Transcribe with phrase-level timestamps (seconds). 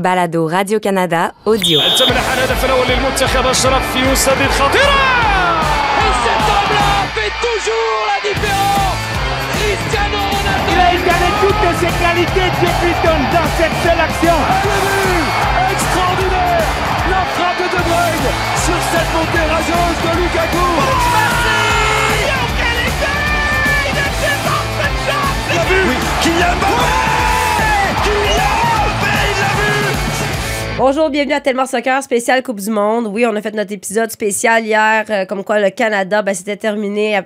[0.00, 1.80] Balado Radio-Canada audio.
[1.80, 2.20] Et cet homme-là
[7.14, 8.76] fait toujours la différence.
[10.68, 14.36] Il a étalé toutes ses qualités de Python dans cette seule action.
[14.48, 14.70] Ah le
[15.06, 16.66] but extraordinaire.
[17.10, 17.82] La frappe de De
[18.64, 20.66] sur cette montée rageuse de Lukaku.
[20.78, 20.82] Oh,
[22.58, 22.78] Quel
[23.86, 23.96] Il
[24.80, 25.40] cette chance
[25.88, 25.96] oui.
[30.78, 33.06] Bonjour, bienvenue à Tellement Soccer spécial Coupe du Monde.
[33.10, 36.56] Oui, on a fait notre épisode spécial hier, euh, comme quoi le Canada, ben, c'était
[36.56, 37.16] terminé.
[37.16, 37.24] à-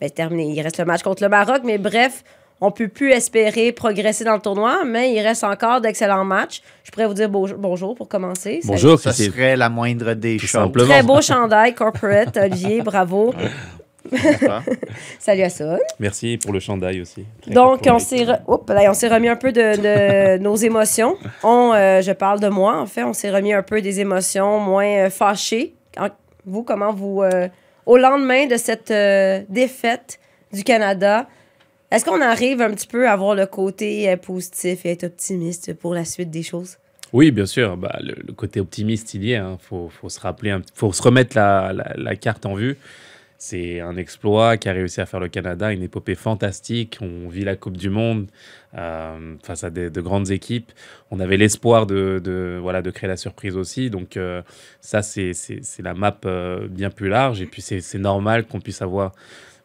[0.00, 0.52] Ben, terminé.
[0.54, 2.24] Il reste le match contre le Maroc, mais bref,
[2.60, 6.62] on peut plus espérer progresser dans le tournoi, mais il reste encore d'excellents matchs.
[6.84, 8.60] Je pourrais vous dire bonjour, bonjour pour commencer.
[8.64, 10.70] Bonjour, Ça c'est serait la moindre des choses.
[10.74, 13.34] Très beau chandail corporate, Olivier, bravo.
[15.18, 15.78] Salut à ça.
[15.98, 17.24] Merci pour le chandail aussi.
[17.42, 20.56] Très Donc, on s'est, re- Oups, là, on s'est remis un peu de, de nos
[20.56, 21.16] émotions.
[21.42, 23.02] On, euh, je parle de moi, en fait.
[23.04, 25.74] On s'est remis un peu des émotions moins euh, fâchées.
[25.98, 26.08] En-
[26.46, 27.22] Vous, comment vous...
[27.22, 27.48] euh,
[27.86, 30.18] au lendemain de cette euh, défaite
[30.52, 31.26] du Canada,
[31.90, 35.74] est-ce qu'on arrive un petit peu à voir le côté euh, positif et être optimiste
[35.74, 36.76] pour la suite des choses?
[37.12, 37.76] Oui, bien sûr.
[37.76, 39.38] Bah, le, le côté optimiste, il y est.
[39.38, 42.78] Il faut, faut se rappeler, un- faut se remettre la, la- la carte en vue.
[43.42, 46.98] C'est un exploit qu'a réussi à faire le Canada, une épopée fantastique.
[47.00, 48.26] On vit la Coupe du Monde
[48.76, 50.70] euh, face à de grandes équipes.
[51.10, 53.88] On avait l'espoir de, voilà, de créer la surprise aussi.
[53.88, 54.42] Donc euh,
[54.82, 55.32] ça, c'est
[55.78, 57.40] la map euh, bien plus large.
[57.40, 59.12] Et puis c'est normal qu'on puisse avoir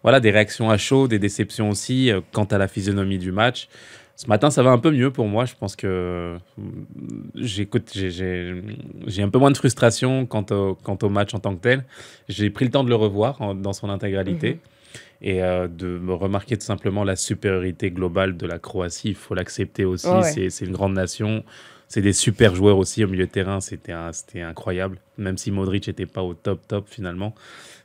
[0.03, 3.67] voilà, des réactions à chaud, des déceptions aussi quant à la physionomie du match.
[4.17, 5.43] Ce matin, ça va un peu mieux pour moi.
[5.45, 6.37] Je pense que
[7.35, 8.53] j'écoute, j'ai-
[9.19, 11.83] un peu moins de frustration quant au, quant au match en tant que tel.
[12.29, 14.59] J'ai pris le temps de le revoir en- dans son intégralité
[15.21, 19.09] et euh, de me remarquer tout simplement la supériorité globale de la Croatie.
[19.09, 20.07] Il faut l'accepter aussi.
[20.07, 21.43] Ouais, C'est une grande nation.
[21.87, 23.59] C'est des super joueurs aussi au milieu de terrain.
[23.61, 23.93] C'était
[24.41, 24.97] incroyable.
[25.17, 27.33] Même si Modric n'était pas au top top finalement,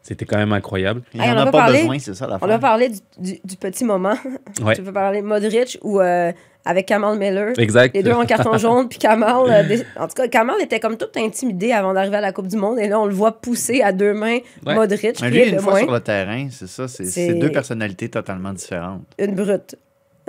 [0.02, 1.02] c'était quand même incroyable.
[1.14, 1.78] Il Hey, n'y on en a pas pas parlé.
[1.80, 2.50] besoin, c'est ça On l'affaire.
[2.50, 4.14] a parlé du, du- du petit moment.
[4.62, 4.74] Ouais.
[4.74, 6.32] tu peux parler Modric ou euh,
[6.64, 7.52] avec Kamal Miller.
[7.58, 7.94] Exact.
[7.94, 9.48] Les deux en carton jaune, puis Kamal.
[9.48, 12.56] euh, En tout cas, Kamal était comme tout intimidé avant d'arriver à la Coupe du
[12.56, 12.78] Monde.
[12.78, 14.74] Et là, on le voit pousser à deux mains Ouais.
[14.74, 16.88] Modric, Mais lui, est une fois moins sur le terrain, c'est ça.
[16.88, 19.02] C'est C'est- c'est deux personnalités totalement différentes.
[19.18, 19.76] une brute.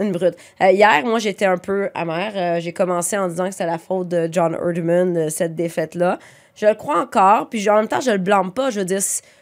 [0.01, 0.35] Une brute.
[0.61, 2.33] Euh, hier, moi, j'étais un peu amère.
[2.35, 6.17] Euh, J'ai commencé en disant que c'était la faute de John Erdman, cette défaite-là.
[6.55, 8.71] Je le crois encore, puis en même temps, je le blâme pas.
[8.71, 8.99] Je veux dire,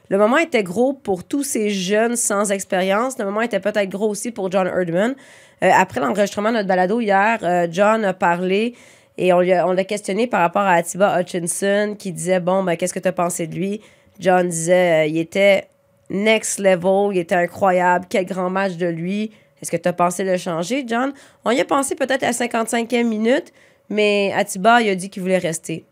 [0.09, 3.17] le moment était gros pour tous ces jeunes sans expérience.
[3.17, 5.15] Le moment était peut-être gros aussi pour John Erdman.
[5.63, 7.39] Euh, après l'enregistrement de notre balado hier,
[7.71, 8.75] John a parlé
[9.17, 12.99] et on l'a questionné par rapport à Atiba Hutchinson qui disait Bon, ben, qu'est-ce que
[12.99, 13.81] tu as pensé de lui?
[14.19, 15.67] John disait Il était
[16.09, 19.31] next level, il était incroyable, quel grand match de lui.
[19.61, 21.13] Est-ce que tu as pensé le changer, John?
[21.45, 23.51] On y a pensé peut-être à la 55e minute,
[23.89, 25.85] mais Atiba, il a dit qu'il voulait rester.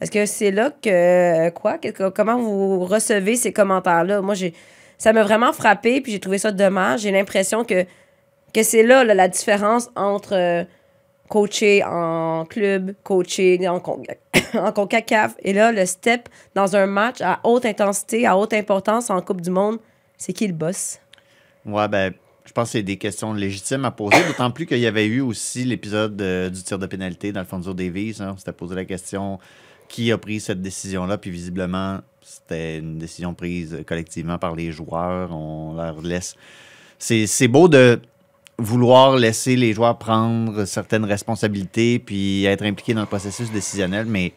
[0.00, 1.50] Est-ce que c'est là que.
[1.50, 1.78] Quoi?
[1.78, 4.20] Que- que- Comment vous recevez ces commentaires-là?
[4.20, 4.52] Moi, j'ai.
[4.98, 7.00] Ça m'a vraiment frappé, puis j'ai trouvé ça dommage.
[7.00, 7.84] J'ai l'impression que,
[8.62, 10.64] c'est là, la différence entre euh,
[11.28, 14.02] coacher en club, coacher en, con-
[14.74, 19.20] CONCACAF, et là, le step dans un match à haute intensité, à haute importance en
[19.22, 19.78] Coupe du Monde,
[20.18, 20.98] c'est qui le boss?
[21.64, 22.12] Ouais, ben,
[22.52, 25.22] je pense que c'est des questions légitimes à poser, d'autant plus qu'il y avait eu
[25.22, 28.16] aussi l'épisode euh, du tir de pénalité d'Alfonso Davies.
[28.20, 29.38] Hein, on s'était posé la question
[29.88, 35.32] qui a pris cette décision-là, puis visiblement, c'était une décision prise collectivement par les joueurs.
[35.32, 36.34] On leur laisse.
[36.98, 38.02] C'est beau de
[38.58, 44.34] vouloir laisser les joueurs prendre certaines responsabilités puis être impliqués dans le processus décisionnel, mais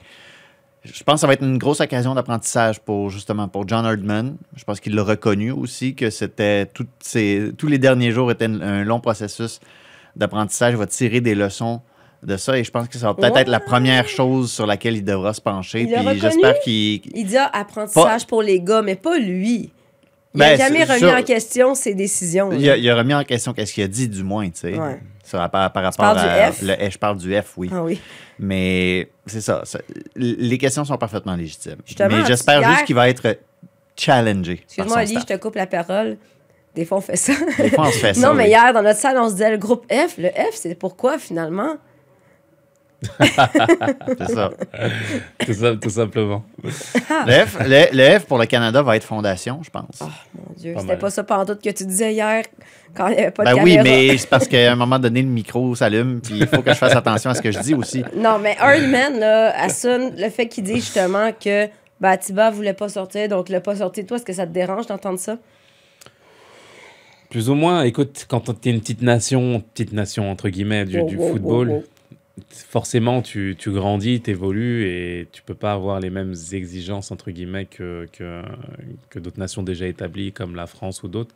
[0.85, 4.37] je pense que ça va être une grosse occasion d'apprentissage pour justement pour John Herdman.
[4.55, 6.69] Je pense qu'il l'a reconnu aussi que c'était
[6.99, 9.59] ces- tous les derniers jours étaient un, un long processus
[10.15, 10.73] d'apprentissage.
[10.73, 11.81] Il va tirer des leçons
[12.23, 13.41] de ça et je pense que ça va peut-être Ouais.
[13.41, 15.81] être la première chose sur laquelle il devra se pencher.
[15.81, 19.71] Il Puis j'espère qu'il Il dit ah, apprentissage pour les gars, mais pas lui.
[20.35, 22.51] Il Ben, n'a jamais c'est remis en question ses décisions.
[22.51, 24.77] il a, il a remis en question qu'est-ce qu'il a dit du moins, tu sais.
[24.77, 24.99] Ouais.
[25.31, 26.61] Par, par rapport parles du à F?
[26.61, 27.69] le F, je parle du F, oui.
[27.73, 27.99] Ah oui.
[28.37, 29.79] Mais c'est ça, ça-
[30.15, 31.77] Les questions sont parfaitement légitimes.
[31.85, 33.37] Justement, Mais j'espère hier- juste qu'il va être
[33.97, 34.61] challengé.
[34.65, 36.17] Excuse-moi, Ali, je te coupe la parole.
[36.75, 37.33] Des fois, on fait ça.
[37.57, 38.27] Des fois, on se fait ça.
[38.27, 38.49] non, mais oui.
[38.49, 40.17] hier, dans notre salle, on se disait le groupe F.
[40.17, 41.77] Le F, c'est pourquoi finalement?
[44.17, 44.51] C'est ça.
[45.45, 46.43] tout, ça- tout simplement.
[46.63, 50.01] Le F, le- le F pour le Canada va être fondation, je pense.
[50.01, 52.43] Mon Dieu, Pas c'était pas ça pantoute que tu disais hier
[52.95, 53.83] quand il n'y avait pas de ben oui, caméra.
[53.83, 56.77] mais c'est parce qu'à un moment donné, le micro s'allume, puis il faut que je
[56.77, 58.03] fasse attention à ce que je dis aussi.
[58.15, 61.67] Non, mais Hardman, là, Hassan, le fait qu'il dise justement que
[61.99, 64.05] ben, Atiba voulait pas sortir, donc il l'a pas sorti.
[64.05, 65.37] Toi, est-ce que ça te dérange d'entendre ça?
[67.29, 71.83] Plus ou moins, écoute, quand t'es une petite nation, petite nation entre guillemets du, football.
[72.49, 77.31] Forcément, tu, tu grandis, tu évolues et tu peux pas avoir les mêmes exigences, entre
[77.31, 78.41] guillemets, que, que,
[79.09, 81.35] que d'autres nations déjà établies comme la France ou d'autres.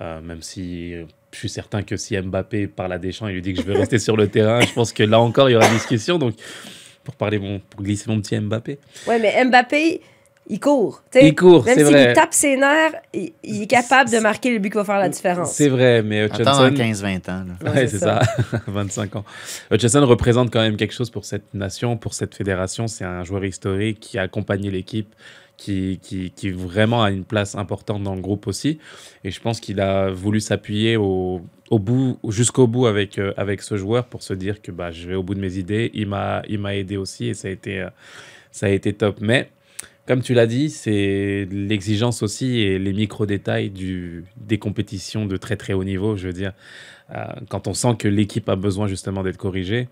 [0.00, 0.94] Euh, même si
[1.32, 3.76] je suis certain que si Mbappé parle à Deschamps et lui dit que je vais
[3.78, 6.18] rester sur le terrain, je pense que là encore, il y aura discussion.
[6.18, 6.34] Donc,
[7.04, 8.78] pour, parler mon, pour glisser mon petit Mbappé.
[9.06, 10.00] Ouais, mais Mbappé,
[10.48, 11.02] il court.
[11.10, 11.28] t'sais.
[11.28, 14.70] Il court, Même s'il tape ses nerfs, il, il est capable de marquer le but
[14.70, 15.52] qui va faire la différence.
[15.52, 17.04] C'est vrai, mais Attends Hutchinson...
[17.06, 17.44] 15-20 ans.
[17.62, 17.72] là.
[17.72, 18.20] Ouais, c'est ça,
[18.66, 19.24] 25 ans.
[19.70, 22.86] Hutchison représente quand même quelque chose pour cette nation, pour cette fédération.
[22.86, 25.14] C'est un joueur historique qui a accompagné l'équipe,
[25.56, 28.78] qui, qui, qui vraiment a une place importante dans le groupe aussi.
[29.24, 33.60] Et je pense qu'il a voulu s'appuyer au, au bout, jusqu'au bout avec, euh, avec
[33.62, 35.90] ce joueur pour se dire que bah, je vais au bout de mes idées.
[35.94, 37.90] Il m'a, il m'a aidé aussi et ça a été, euh,
[38.50, 39.18] ça a été top.
[39.20, 39.50] Mais
[40.08, 43.70] comme tu l'as dit, c'est l'exigence aussi et les micro-détails
[44.36, 46.16] des compétitions de très très haut niveau.
[46.16, 46.52] Je veux dire,
[47.14, 49.86] euh, quand on sent que l'équipe a besoin justement d'être corrigée,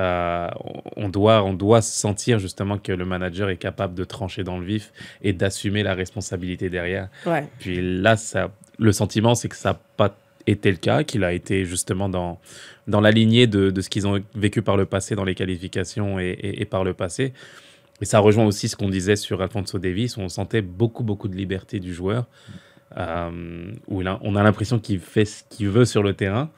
[0.00, 0.48] euh,
[0.96, 4.66] on, doit, on doit sentir justement que le manager est capable de trancher dans le
[4.66, 4.92] vif
[5.22, 7.08] et d'assumer la responsabilité derrière.
[7.24, 7.46] Ouais.
[7.60, 10.16] Puis là, ça, le sentiment, c'est que ça n'a pas
[10.48, 12.40] été le cas, qu'il a été justement dans,
[12.88, 16.18] dans la lignée de, de ce qu'ils ont vécu par le passé dans les qualifications
[16.18, 17.32] et, et- et par le passé.
[18.00, 21.28] Et ça rejoint aussi ce qu'on disait sur Alfonso Davis, où on sentait beaucoup, beaucoup
[21.28, 22.26] de liberté du joueur,
[22.96, 26.50] euh, où il a- on a l'impression qu'il fait ce qu'il veut sur le terrain.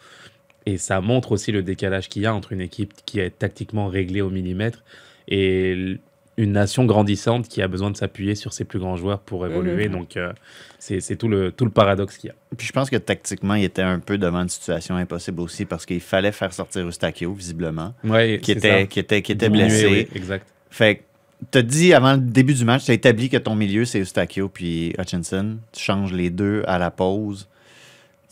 [0.66, 3.86] Et ça montre aussi le décalage qu'il y a entre une équipe qui est tactiquement
[3.86, 4.82] réglée au millimètre
[5.28, 5.96] et
[6.38, 9.88] une nation grandissante qui a besoin de s'appuyer sur ses plus grands joueurs pour évoluer.
[9.88, 10.32] Donc, euh,
[10.78, 12.34] c'est c'est tout le, tout le paradoxe qu'il y a.
[12.58, 15.86] Puis je pense que tactiquement, il était un peu devant une situation impossible aussi parce
[15.86, 18.86] qu'il fallait faire sortir Eustachio, visiblement, Ouais, qui c'est était, ça.
[18.86, 19.86] qui était, qui était blessé.
[19.86, 20.46] oui, exact.
[20.68, 21.04] Fait
[21.40, 24.48] que t'as dit avant le début du match, t'as établi que ton milieu, c'est Eustachio
[24.48, 25.58] puis Hutchinson.
[25.72, 27.48] Tu changes les deux à la pause.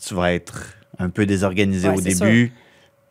[0.05, 2.51] Tu vas être un peu désorganisé Ouais, au début.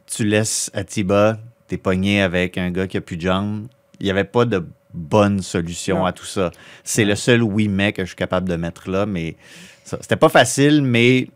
[0.06, 1.38] Tu laisses Atiba,
[1.68, 3.66] t'es pogné avec un gars qui a plus de jambes.
[4.00, 6.04] Il n'y avait pas de bonne solution Non.
[6.06, 6.50] à tout ça.
[6.84, 9.36] C'est le seul oui mais que je suis capable de mettre là, mais
[9.84, 11.28] c'était pas facile, mais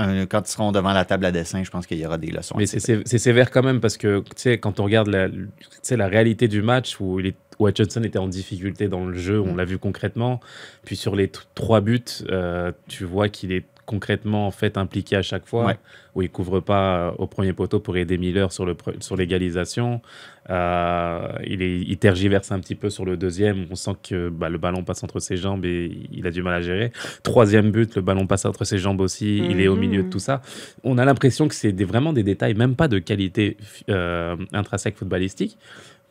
[0.00, 2.30] euh, quand ils seront devant la table à dessin, je pense qu'il y aura des
[2.30, 2.56] leçons.
[2.58, 4.22] Mais c'est sévère quand même parce que,
[4.56, 8.88] quand on regarde la, réalité du match où, il est, où Hutchinson était en difficulté
[8.88, 9.56] dans le jeu, on Mm.
[9.56, 10.40] l'a vu concrètement.
[10.84, 15.22] Puis sur les trois buts, euh, tu vois qu'il est concrètement en fait impliqué à
[15.22, 15.78] chaque fois, Ouais.
[16.14, 19.16] où il couvre pas euh, au premier poteau pour aider Miller sur le pre- sur
[19.16, 20.00] l'égalisation.
[20.50, 23.66] Euh, il, est, il tergiverse un petit peu sur le deuxième.
[23.70, 26.54] On sent que bah, le ballon passe entre ses jambes et il a du mal
[26.54, 26.90] à gérer.
[27.22, 29.38] Troisième but, le ballon passe entre ses jambes aussi.
[29.38, 30.10] Il est au milieu de Mhm.
[30.10, 30.42] tout ça.
[30.82, 33.56] On a l'impression que c'est des- vraiment des détails, même pas de qualité
[33.88, 35.56] euh, intrinsèque footballistique,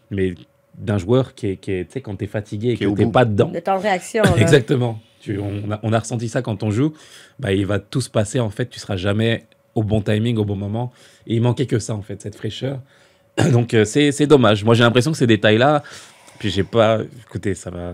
[0.09, 0.35] mais
[0.77, 3.25] d'un joueur qui est, qui quand tu es fatigué et Qui est que tu pas
[3.25, 3.51] dedans.
[3.53, 4.23] Le temps de réaction.
[4.37, 4.99] Exactement.
[5.19, 6.93] Tu, on, a, on a ressenti ça quand on joue.
[7.39, 8.39] Bah, il va tout se passer.
[8.39, 9.45] En fait, tu seras jamais
[9.75, 10.93] au bon timing, au bon moment.
[11.27, 12.79] Et il manquait que ça, en fait, cette fraîcheur.
[13.51, 14.63] Donc, euh, c'est dommage.
[14.63, 15.83] Moi, j'ai l'impression que ces détails-là,
[16.39, 16.99] puis j'ai pas.
[17.27, 17.93] Écoutez, ça va.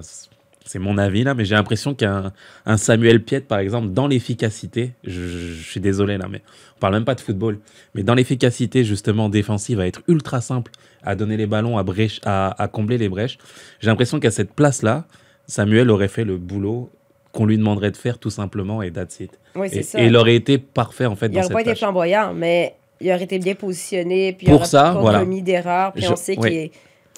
[0.68, 2.34] C'est mon avis là, mais j'ai l'impression qu'un
[2.66, 6.42] un Samuel Piet, par exemple, dans l'efficacité, je, je- je suis désolé là, mais
[6.76, 7.60] on parle même pas de football,
[7.94, 10.72] mais dans l'efficacité justement défensive, va être ultra simple
[11.04, 13.38] à donner les ballons, à, brèche, à, à combler les brèches.
[13.80, 15.06] J'ai l'impression qu'à cette place-là,
[15.46, 16.90] Samuel aurait fait le boulot
[17.32, 19.38] qu'on lui demanderait de faire tout simplement et that's it.
[19.56, 20.02] Oui, c'est Et, ça.
[20.02, 23.10] et il aurait été parfait en fait Il dans n'aurait pas été flamboyant, mais il
[23.12, 24.34] aurait été bien positionné.
[24.34, 25.20] Puis Pour il aurait ça, pas voilà.
[25.20, 25.94] commis d'erreur.
[25.94, 26.50] Puis Je- on sait oui.
[26.50, 26.72] qu'il est,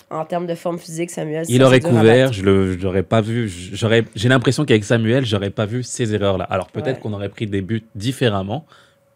[0.10, 1.46] en termes de forme physique, Samuel.
[1.50, 3.50] Il ça, aurait couvert, je l'aurais pas vu.
[3.50, 6.46] J'aurais, j'ai l'impression qu'avec Samuel, j'aurais pas vu ces erreurs-là.
[6.46, 7.02] Alors peut-être Ouais.
[7.02, 8.66] qu'on aurait pris des buts différemment,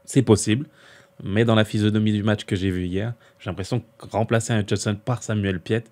[0.06, 0.66] c'est possible.
[1.24, 4.60] Mais dans la physionomie du match que j'ai vu hier, j'ai l'impression que remplacer un
[4.62, 5.84] Hutchinson par Samuel Piet,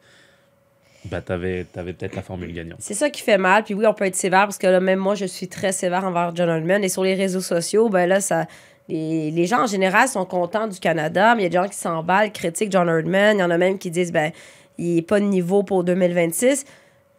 [1.05, 2.79] bah t'avais, t'avais peut-être la formule gagnante.
[2.81, 3.63] C'est ça qui fait mal.
[3.63, 6.03] Puis oui, on peut être sévère parce que là, même moi, je suis très sévère
[6.03, 6.83] envers John Holman.
[6.83, 8.47] Et sur les réseaux sociaux, ben là, ça.
[8.89, 11.69] Les, les gens en général sont contents du Canada, mais il y a des gens
[11.71, 13.37] qui s'emballent, critiquent John Herdman.
[13.37, 14.31] Il y en a même qui disent ben
[14.77, 16.65] il n'est pas de niveau pour 2026.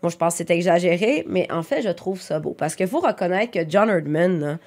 [0.03, 2.55] Moi, je pense que c'est exagéré, mais en fait, je trouve ça beau.
[2.59, 4.59] Parce qu'il faut reconnaître que John Herdman, là,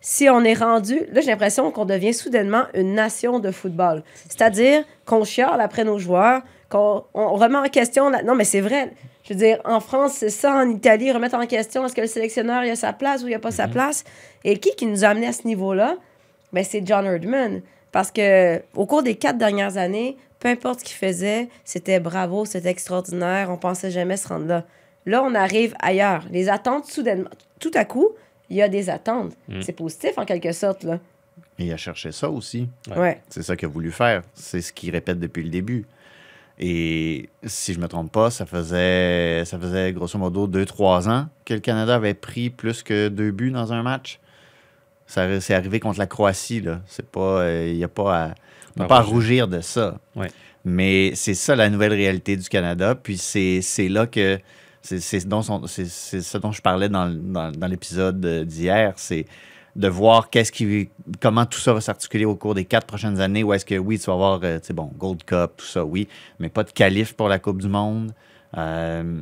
[0.00, 1.00] si on est rendu.
[1.12, 4.02] Là, j'ai l'impression qu'on devient soudainement une nation de football.
[4.28, 8.08] C'est-à-dire qu'on chiale après nos joueurs, qu'on on remet en question.
[8.08, 8.92] la- Non, mais c'est vrai.
[9.24, 10.54] Je veux dire, en France, c'est ça.
[10.56, 13.34] En Italie, remettre en question est-ce que le sélectionneur il a sa place ou il
[13.34, 14.04] a pas sa place?
[14.44, 15.96] Et qui qui nous a amené à ce niveau-là?
[16.52, 17.62] Ben, C'est John Herdman.
[17.92, 22.44] Parce que au cours des quatre dernières années, peu importe ce qu'il faisait, c'était bravo,
[22.44, 23.50] c'était extraordinaire.
[23.50, 24.64] On pensait jamais se rendre là.
[25.06, 26.24] Là, on arrive ailleurs.
[26.30, 28.10] Les attentes, soudainement, tout à coup,
[28.50, 29.32] il y a des attentes.
[29.48, 29.62] Mm.
[29.62, 30.84] C'est positif en quelque sorte.
[30.84, 30.98] Là.
[31.58, 32.68] Et il a cherché ça aussi.
[32.94, 33.20] Ouais.
[33.28, 34.22] C'est ça qu'il a voulu faire.
[34.34, 35.86] C'est ce qu'il répète depuis le début.
[36.58, 41.54] Et si je me trompe pas, ça faisait, ça faisait grosso modo 2-3 ans que
[41.54, 44.18] le Canada avait pris plus que deux buts dans un match.
[45.08, 46.60] Ça, c'est arrivé contre la Croatie.
[46.60, 46.80] Là.
[46.86, 48.34] C'est pas, il n'y a pas à,
[48.76, 49.48] on n'a Pas à rougir.
[49.48, 49.98] de ça.
[50.14, 50.28] Ouais.
[50.64, 52.94] Mais c'est ça la nouvelle réalité du Canada.
[52.94, 54.38] Puis c'est c'est là que.
[54.82, 58.44] C'est c'est dont son- c'est- c'est ce dont je parlais dans, dans, dans l'épisode euh,
[58.44, 58.92] d'hier.
[58.96, 59.26] C'est
[59.76, 60.88] de voir qu'est-ce qui,
[61.20, 63.42] comment tout ça va s'articuler au cours des quatre prochaines années.
[63.44, 66.06] Où est-ce que, oui, tu vas avoir, euh, bon, Gold Cup, tout ça, oui,
[66.38, 68.12] mais pas de qualif pour la Coupe du Monde.
[68.56, 69.20] Euh,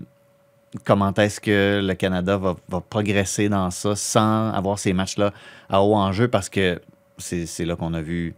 [0.85, 5.33] comment est-ce que le Canada va, progresser dans ça sans avoir ces matchs-là
[5.69, 6.81] à haut enjeu parce que
[7.19, 8.35] c'est là qu'on a vu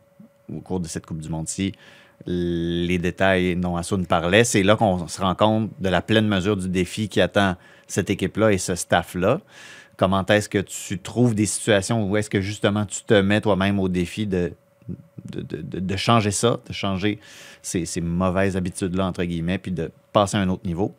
[0.52, 1.72] au cours de cette Coupe du Monde-ci
[2.26, 4.44] les détails dont Assoun parlait.
[4.44, 7.56] C'est là qu'on se rend compte de la pleine mesure du défi qui attend
[7.86, 9.40] cette équipe-là et ce staff-là.
[9.96, 13.78] Comment est-ce que tu trouves des situations où est-ce que justement tu te mets toi-même
[13.80, 14.52] au défi de
[15.96, 17.18] changer ça, de changer
[17.62, 20.94] ces, ces mauvaises habitudes-là, entre guillemets, puis de passer à un autre niveau?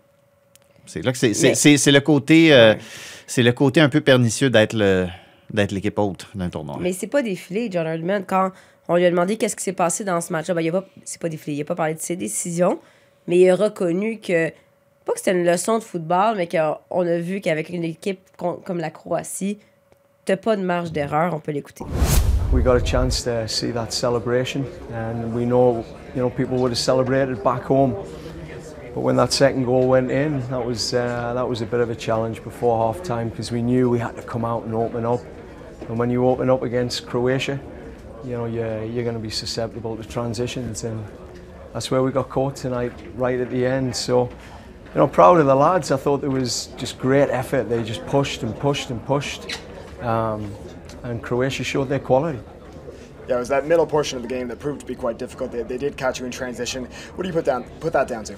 [0.90, 2.74] C'est là que c'est, c'est, Mais- c'est- c'est le côté euh,
[3.28, 5.08] c'est le côté un peu pernicieux d'être le
[5.54, 6.78] d'être l'équipe haute d'un tournoi.
[6.82, 8.24] Mais c'est pas défilé, John Herdman.
[8.26, 8.52] Quand
[8.88, 10.86] on lui a demandé qu'est-ce qui s'est passé dans ce match-là, ben, il a pas,
[11.06, 11.58] c'est pas défilé.
[11.58, 12.80] Il a pas parlé de ses décisions,
[13.28, 14.50] mais il a reconnu que,
[15.06, 18.78] pas que c'était une leçon de football, mais qu'on a vu qu'avec une équipe comme
[18.80, 19.58] la Croatie,
[20.26, 21.34] t'as pas de marge d'erreur.
[21.36, 21.86] On peut l'écouter.
[22.52, 25.84] we got a chance to see that celebration, and we know,
[26.16, 27.94] you know, people would have celebrated back home.
[28.94, 31.90] But when that second goal went in, that was uh, that was a bit of
[31.90, 35.06] a challenge before half time because we knew we had to come out and open
[35.06, 35.22] up.
[35.88, 37.60] And when you open up against Croatia,
[38.24, 41.06] you know you're, you're going to be susceptible to transitions, and
[41.74, 43.96] that's where we got caught tonight, right at the end.
[43.96, 45.92] So, you know, proud of the lads.
[45.92, 47.70] I thought there was just great effort.
[47.70, 49.60] They just pushed and pushed and pushed,
[50.02, 50.52] um,
[51.04, 52.40] and Croatia showed their quality.
[53.28, 55.52] Yeah, it was that middle portion of the game that proved to be quite difficult.
[55.52, 56.86] They, they did catch you in transition.
[57.14, 58.38] What do you put down put that down to?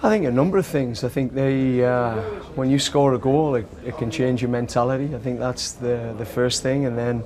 [0.00, 1.02] I think a number of things.
[1.02, 2.14] I think they, uh,
[2.54, 5.12] when you score a goal, it, it can change your mentality.
[5.12, 6.86] I think that's the, the first thing.
[6.86, 7.24] And then,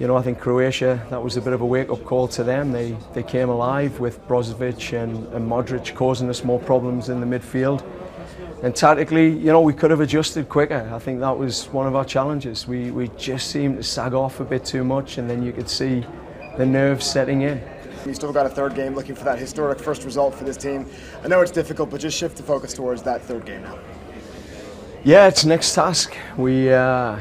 [0.00, 2.42] you know, I think Croatia, that was a bit of a wake up call to
[2.42, 2.72] them.
[2.72, 7.38] They, they came alive with Brozovic and, and Modric causing us more problems in the
[7.38, 7.84] midfield.
[8.64, 10.90] And tactically, you know, we could have adjusted quicker.
[10.92, 12.66] I think that was one of our challenges.
[12.66, 15.70] We, we just seemed to sag off a bit too much, and then you could
[15.70, 16.04] see
[16.56, 17.62] the nerves setting in.
[18.08, 20.86] You still got a third game looking for that historic first result for this team.
[21.24, 23.78] I know it's difficult, but just shift the focus towards that third game now.
[25.04, 26.16] Yeah, it's next task.
[26.36, 27.18] We, uh,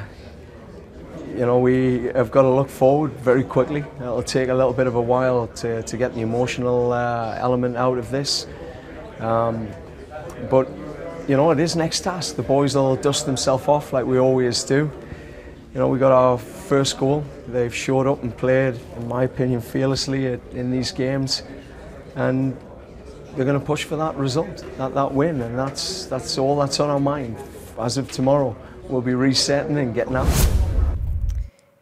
[1.30, 3.84] you know, we have got to look forward very quickly.
[4.00, 7.78] It'll take a little bit of a while to, to get the emotional uh, element
[7.78, 8.48] out of this.
[9.20, 9.68] Um,
[10.50, 10.70] but,
[11.28, 12.36] you know, it is next task.
[12.36, 14.92] The boys will dust themselves off like we always do.
[15.76, 17.26] You know, we got our first goal.
[17.50, 21.44] They've showed up and played, in my opinion, fearlessly at, in these games.
[22.16, 22.56] And
[23.36, 26.80] they're going to push for that result, that, that win, and that's that's all that's
[26.80, 27.36] on our mind.
[27.78, 28.56] As of tomorrow,
[28.88, 30.28] we'll be resetting and getting out.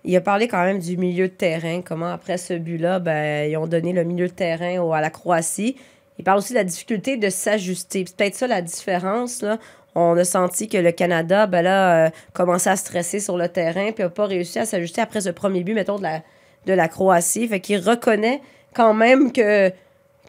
[0.03, 3.57] Il a parlé quand même du milieu de terrain, comment après ce but-là, ben, ils
[3.57, 5.75] ont donné le milieu de terrain à la Croatie.
[6.17, 8.05] Il parle aussi de la difficulté de s'ajuster.
[8.07, 9.43] C'est peut-être ça la différence.
[9.43, 9.59] Là.
[9.95, 13.91] On a senti que le Canada, ben là, euh, commençait à stresser sur le terrain
[13.91, 16.21] puis n'a pas réussi à s'ajuster après ce premier but, mettons, de la,
[16.65, 17.47] la Croatie.
[17.47, 18.41] Fait qu'il reconnaît
[18.73, 19.71] quand même que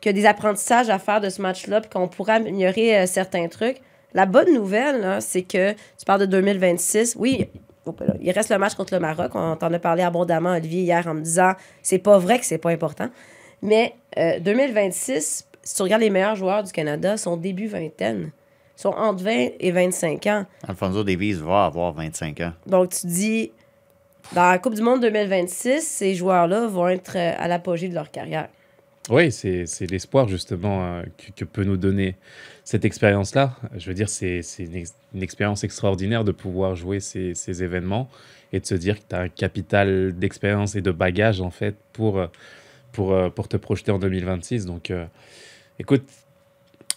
[0.09, 3.80] a des apprentissages à faire de ce match-là puis qu'on pourrait améliorer euh, certains trucs.
[4.12, 7.16] La bonne nouvelle, c'est que tu parles de 2026.
[7.18, 7.49] Oui,
[7.87, 9.33] oh, ben il reste le match contre le Maroc.
[9.35, 11.52] On t'en a parlé abondamment, Olivier, hier, en me disant
[11.83, 13.09] c'est pas vrai que c'est pas important.
[13.62, 18.30] Mais euh, 2026, si tu regardes les meilleurs joueurs du Canada, sont début vingtaine.
[18.76, 20.47] Ils sont entre 20 et 25 ans.
[20.66, 22.52] Alfonso Davies va avoir 25 ans.
[22.66, 23.52] Donc, tu dis,
[24.35, 28.11] dans la Coupe du Monde 2026, ces joueurs-là vont être euh, à l'apogée de leur
[28.11, 28.49] carrière.
[29.11, 32.16] Oui, c'est c'est l'espoir justement euh, que, que peut nous donner
[32.64, 33.54] cette expérience-là.
[33.76, 37.62] Je veux dire, c'est c'est une, ex- une expérience extraordinaire de pouvoir jouer ces, ces
[37.62, 38.09] événements
[38.54, 41.76] et de se dire que tu as un capital d'expérience et de bagage en fait
[41.93, 42.28] pour, euh,
[42.93, 44.64] pour, pour te projeter en 2026.
[44.64, 45.04] Donc, euh,
[45.78, 46.04] écoute,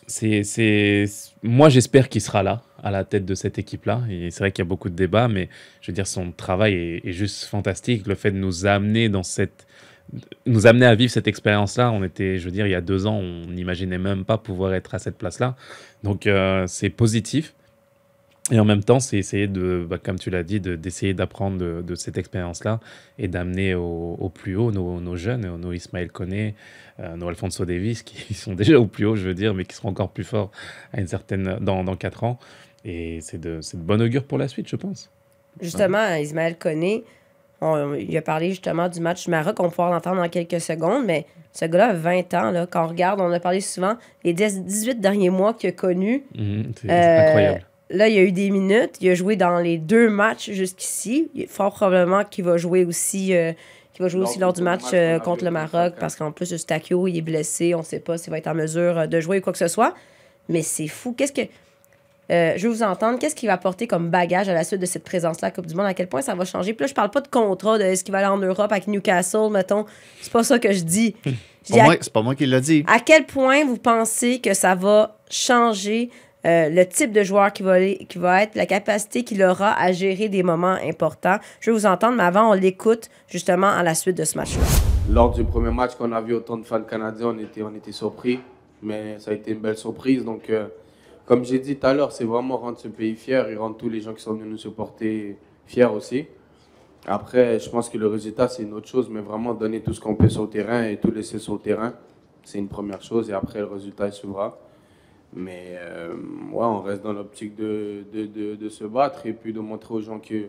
[0.07, 1.05] c'est
[1.43, 4.01] moi j'espère qu'il sera là à la tête de cette équipe-là.
[4.09, 5.49] Et c'est vrai qu'il y a beaucoup de débats, mais
[5.81, 8.07] je veux dire, son travail est, est juste fantastique.
[8.07, 9.67] Le fait de nous amener dans cette
[10.45, 11.91] nous amener à vivre cette expérience-là.
[11.91, 14.73] On était, je veux dire, il y a deux ans, on n'imaginait même pas pouvoir
[14.73, 15.55] être à cette place-là.
[16.03, 17.53] Donc, euh, c'est positif.
[18.51, 21.57] Et en même temps, c'est essayer de, bah, comme tu l'as dit, de- d'essayer d'apprendre
[21.57, 22.79] de, de cette expérience-là
[23.19, 26.55] et d'amener au, au plus haut nos, nos jeunes, nos Ismaël Koné,
[27.01, 29.75] euh, nos Alfonso Davis, qui sont déjà au plus haut, je veux dire, mais qui
[29.75, 30.51] seront encore plus forts
[30.93, 32.39] à une certaine, dans, dans quatre ans.
[32.85, 35.09] Et c'est de, de bon augure pour la suite, je pense.
[35.59, 37.03] Justement, Ismaël Koné,
[37.59, 41.03] on- il a parlé justement du match du Maroc, on pouvoir l'entendre dans quelques secondes,
[41.05, 42.51] mais ce gars-là a 20 ans.
[42.51, 45.73] Là, quand on regarde, on a parlé souvent, les 10 18 derniers mois qu'il a
[45.73, 47.65] connus, Mhm, c'est Euh, incroyable.
[47.89, 48.95] Là, il y a eu des minutes.
[49.01, 51.29] Il a joué dans les deux matchs jusqu'ici.
[51.33, 53.53] Il est Fort probablement qu'il va jouer aussi, euh,
[53.99, 57.17] va jouer aussi lors du match euh, contre le Maroc, parce qu'en plus, Eustachio, il
[57.17, 57.73] est blessé.
[57.75, 59.59] On ne sait pas s'il va être en mesure euh, de jouer ou quoi que
[59.59, 59.93] ce soit.
[60.49, 61.13] Mais c'est fou.
[61.17, 61.41] Qu'est-ce que.
[62.29, 63.17] Euh, je veux vous entendre.
[63.19, 65.65] Qu'est-ce qu'il va apporter comme bagage à la suite de cette présence-là à la Coupe
[65.67, 65.85] du Monde?
[65.85, 66.73] À quel point ça va changer?
[66.73, 68.87] Puis là, je parle pas de contrat, de est-ce qu'il va aller en Europe avec
[68.87, 69.85] Newcastle, mettons.
[70.21, 71.15] C'est pas ça que je dis.
[71.25, 71.31] Je
[71.63, 72.83] C'est dis pas à- moi- C'est pas moi qui l'ai dit.
[72.85, 76.09] à quel point vous pensez que ça va changer
[76.45, 79.91] euh, le type de joueur qui va, qui va être, la capacité qu'il aura à
[79.91, 81.37] gérer des moments importants?
[81.59, 84.63] Je veux vous entendre, mais avant, on l'écoute justement à la suite de ce match-là.
[85.09, 87.91] Lors du premier match qu'on a vu autant de fans canadiens, on était, on était
[87.91, 88.39] surpris,
[88.81, 90.23] mais ça a été une belle surprise.
[90.23, 90.67] Donc, euh,
[91.25, 93.89] comme j'ai dit tout à l'heure, c'est vraiment rendre ce pays fier et rendre tous
[93.89, 96.27] les gens qui sont venus nous supporter fiers aussi.
[97.05, 100.01] Après, je pense que le résultat, c'est une autre chose, mais vraiment donner tout ce
[100.01, 101.93] qu'on peut sur le terrain et tout laisser sur le terrain,
[102.43, 103.29] c'est une première chose.
[103.29, 104.57] Et après, le résultat, il suivra.
[105.33, 109.53] Mais euh, ouais, on reste dans l'optique de, de, de, de se battre et puis
[109.53, 110.47] de montrer aux gens que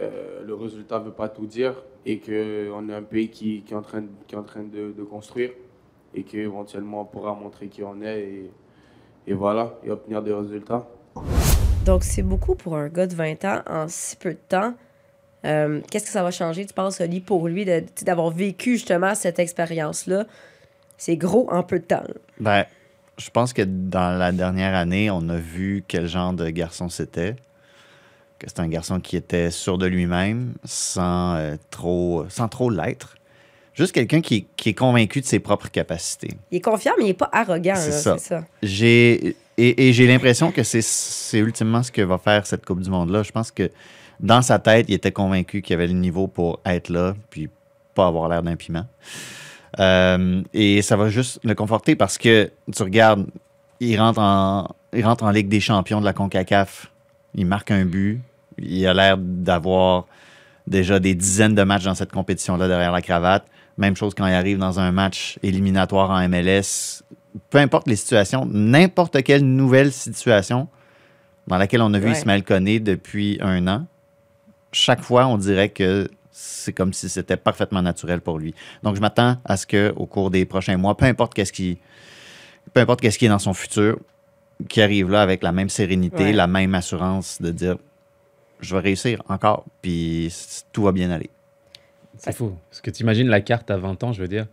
[0.00, 1.74] euh, le résultat ne veut pas tout dire
[2.06, 4.62] et qu'on est un pays qui, qui est en train, de- qui est en train
[4.62, 5.50] de, de construire
[6.14, 8.50] et qu'éventuellement on pourra montrer qui on est et,
[9.28, 10.86] et voilà, et obtenir des résultats.
[11.84, 14.74] Donc, c'est beaucoup pour un gars de 20 ans en si peu de temps.
[15.44, 17.66] Euh, Qu'est-ce que ça va changer, tu penses, Oli, pour lui,
[18.04, 20.26] d'avoir vécu justement cette expérience-là?
[20.96, 22.04] C'est gros en peu de temps.
[22.38, 22.64] Ben,
[23.18, 27.36] je pense que dans la dernière année, on a vu quel genre de garçon c'était.
[28.38, 33.16] Que c'est un garçon qui était sûr de lui-même, sans, euh, trop, sans trop l'être.
[33.74, 36.36] Juste quelqu'un qui, qui est convaincu de ses propres capacités.
[36.50, 37.76] Il est confiant, mais il n'est pas arrogant.
[37.76, 38.44] C'est ça.
[38.62, 42.80] J'ai et, et j'ai l'impression que c'est c'est ultimement ce que va faire cette Coupe
[42.80, 43.22] du Monde-là.
[43.22, 43.70] Je pense que
[44.20, 47.48] dans sa tête, il était convaincu qu'il avait le niveau pour être là, puis
[47.94, 48.86] pas avoir l'air d'un piment.
[49.80, 53.26] Euh, et ça va juste le conforter parce que tu regardes,
[53.80, 56.90] il rentre en, il rentre en Ligue des champions de la CONCACAF,
[57.34, 58.20] il marque un but,
[58.58, 60.06] il a l'air d'avoir
[60.66, 63.46] déjà des dizaines de matchs dans cette compétition-là derrière la cravate.
[63.78, 67.02] Même chose quand il arrive dans un match éliminatoire en MLS.
[67.48, 70.68] Peu importe les situations, n'importe quelle nouvelle situation
[71.46, 72.12] dans laquelle on a vu Ouais.
[72.12, 73.86] Ismaël Koné depuis un an,
[74.72, 78.54] chaque fois, on dirait que c'est comme si c'était parfaitement naturel pour lui.
[78.82, 81.78] Donc, je m'attends à ce qu'au cours des prochains mois, peu importe qu'est-ce qui,
[82.72, 83.98] peu importe qu'est-ce qui est dans son futur,
[84.68, 86.32] qu'il arrive là avec la même sérénité, Ouais.
[86.32, 87.76] la même assurance de dire
[88.60, 90.32] je vais réussir encore, puis
[90.72, 91.30] tout va bien aller.
[92.16, 92.52] C'est fou.
[92.70, 94.46] Parce que tu imagines la carte à 20 ans, je veux dire,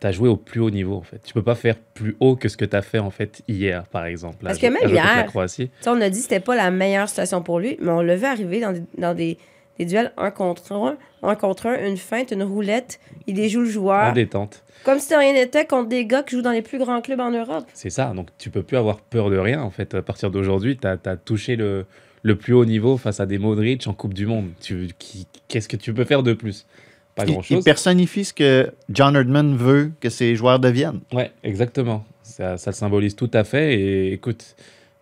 [0.00, 1.18] tu as joué au plus haut niveau, en fait.
[1.24, 3.84] Tu peux pas faire plus haut que ce que tu as fait, en fait, hier,
[3.86, 4.36] par exemple.
[4.44, 5.70] Parce que même la hier- Croatie.
[5.86, 8.24] On a dit que c'était pas la meilleure situation pour lui, mais on l'a vu
[8.26, 9.38] arriver dans des, dans des,
[9.84, 13.00] des duels un contre un, un contre un, une feinte, une roulette.
[13.26, 14.12] Il déjoue le En joueur.
[14.12, 14.62] détente.
[14.84, 17.20] Comme si de rien n'était contre des gars qui jouent dans les plus grands clubs
[17.20, 17.64] en Europe.
[17.74, 18.12] C'est ça.
[18.14, 19.94] Donc, tu peux plus avoir peur de rien, en fait.
[19.94, 21.84] À partir d'aujourd'hui, tu as, touché le,
[22.22, 24.48] le plus haut niveau face à des Modric en Coupe du Monde.
[24.60, 26.66] Tu- qui- Qu'est-ce que tu peux faire de plus?
[27.14, 27.64] Pas Il, il grand-chose.
[27.64, 31.00] personnifie ce que John Herdman veut que ses joueurs deviennent.
[31.12, 32.04] Ouais, exactement.
[32.22, 33.74] Ça, ça le symbolise tout à fait.
[33.78, 34.54] Et écoute,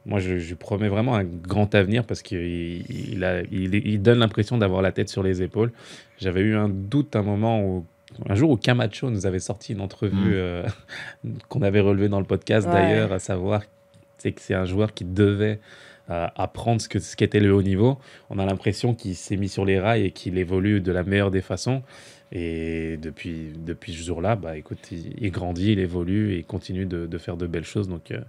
[0.08, 4.18] moi, je, lui promets vraiment un grand avenir parce qu'il il, a- il, il donne
[4.18, 5.70] l'impression d'avoir la tête sur les épaules.
[6.18, 7.84] J'avais eu un doute un moment où.
[8.28, 10.32] Un jour où Camacho nous avait sorti une entrevue Mm.
[10.32, 10.66] euh,
[11.48, 12.72] qu'on avait relevée dans le podcast Ouais.
[12.72, 13.62] d'ailleurs, à savoir
[14.16, 15.60] c'est que c'est un joueur qui devait
[16.10, 17.98] euh, apprendre ce que ce qu'était le haut niveau.
[18.30, 21.30] On a l'impression qu'il s'est mis sur les rails et qu'il évolue de la meilleure
[21.30, 21.82] des façons.
[22.32, 26.84] Et depuis, depuis ce jour-là, bah, écoute, il, il grandit, il évolue et il continue
[26.86, 27.88] de, de faire de belles choses.
[27.88, 28.20] Donc, euh,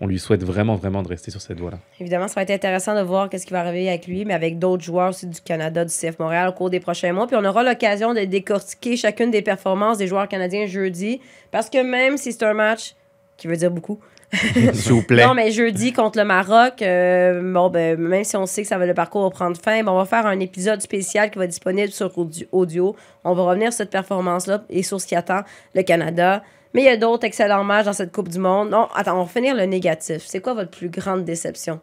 [0.00, 1.78] on lui souhaite vraiment, vraiment de rester sur cette voie-là.
[2.00, 4.58] Évidemment, ça va être intéressant de voir qu'est-ce qui va arriver avec lui, mais avec
[4.58, 7.26] d'autres joueurs aussi du Canada, du CF Montréal au cours des prochains mois.
[7.26, 11.78] Puis on aura l'occasion de décortiquer chacune des performances des joueurs canadiens jeudi, parce que
[11.82, 12.94] même si c'est un match
[13.36, 14.00] qui veut dire beaucoup,
[14.72, 15.24] S'il vous plaît.
[15.24, 18.78] Non, mais jeudi contre le Maroc, euh, bon, ben, même si on sait que ça
[18.78, 21.44] va, le parcours va prendre fin, ben, on va faire un épisode spécial qui va
[21.44, 22.96] être disponible sur audi- audio.
[23.22, 25.42] On va revenir sur cette performance-là et sur ce qui attend
[25.74, 26.42] le Canada.
[26.74, 28.70] Mais il y a d'autres excellents matchs dans cette Coupe du Monde.
[28.70, 30.24] Non, attends, on va finir le négatif.
[30.26, 31.80] C'est quoi votre plus grande déception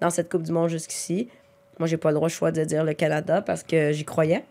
[0.00, 1.28] dans cette Coupe du Monde jusqu'ici?
[1.78, 4.44] Moi, j'ai pas le droit, choix de dire le Canada parce que j'y croyais.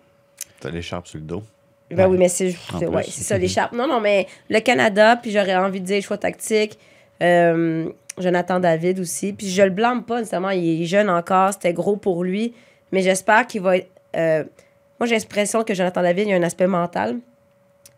[0.60, 1.44] T'as l'écharpe sur le dos.
[1.92, 3.74] Ben oui, mais c'est ouais, c'est ça, l'écharpe.
[3.74, 6.80] Non, non, mais le Canada, puis j'aurais envie de dire choix tactique.
[7.22, 9.34] Euh, Jonathan David aussi.
[9.34, 12.54] Puis je le blâme pas nécessairement, il est jeune encore, c'était gros pour lui.
[12.92, 13.90] Mais j'espère qu'il va être.
[14.16, 14.44] euh,
[15.00, 17.18] moi, j'ai l'impression que Jonathan David, il y a un aspect mental.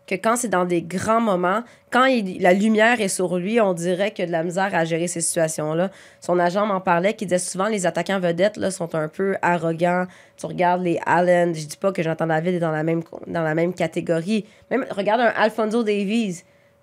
[0.06, 3.74] Que quand c'est dans des grands moments, quand il- la lumière est sur lui, on
[3.74, 5.90] dirait qu'il a de la misère à gérer ces situations-là.
[6.20, 10.06] Son agent m'en parlait, qui disait souvent les attaquants vedettes là, sont un peu arrogants.
[10.36, 13.42] Tu regardes les Allen, je dis pas que Jonathan David est dans la même, dans
[13.42, 14.44] la même catégorie.
[14.70, 16.42] Même, regarde un Alfonso Davies.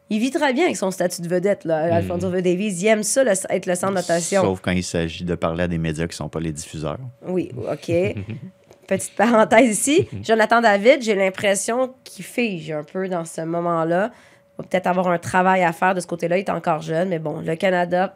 [0.10, 2.76] Il vit très bien avec son statut de vedette, là, Alfonso Davies.
[2.82, 4.42] Il aime ça, le- être le centre d'attention.
[4.42, 7.00] Sauf quand il s'agit de parler à des médias qui ne sont pas les diffuseurs.
[7.26, 7.90] Oui, OK.
[8.86, 10.08] petite parenthèse ici.
[10.24, 14.12] Jonathan David, j'ai l'impression qu'il fige un peu dans ce moment-là.
[14.14, 16.38] Il va peut-être avoir un travail à faire de ce côté-là.
[16.38, 18.16] Il est encore jeune, mais bon, le Canada,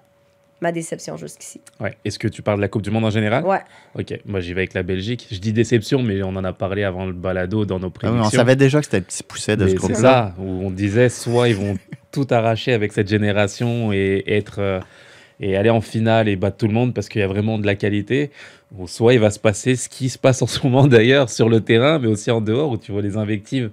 [0.61, 1.61] ma déception jusqu'ici.
[1.79, 1.95] Ouais.
[2.05, 3.43] Est-ce que tu parles de la Coupe du Monde en général?
[3.45, 3.59] Ouais.
[3.97, 5.27] Ok, moi j'y vais avec la Belgique.
[5.31, 8.25] Je dis déception, mais on en a parlé avant le balado dans nos Ah prédictions.
[8.25, 9.97] on savait déjà que c'était le petit pousset de Mais ce c'est groupe-là.
[9.99, 11.77] ça, où on disait soit ils vont
[12.11, 14.79] tout arracher avec cette génération et être euh,
[15.39, 17.65] et aller en finale et battre tout le monde parce qu'il y a vraiment de
[17.65, 18.31] la qualité,
[18.77, 21.47] ou soit il va se passer ce qui se passe en ce moment d'ailleurs sur
[21.49, 23.69] le terrain, mais aussi en dehors où tu vois les invectives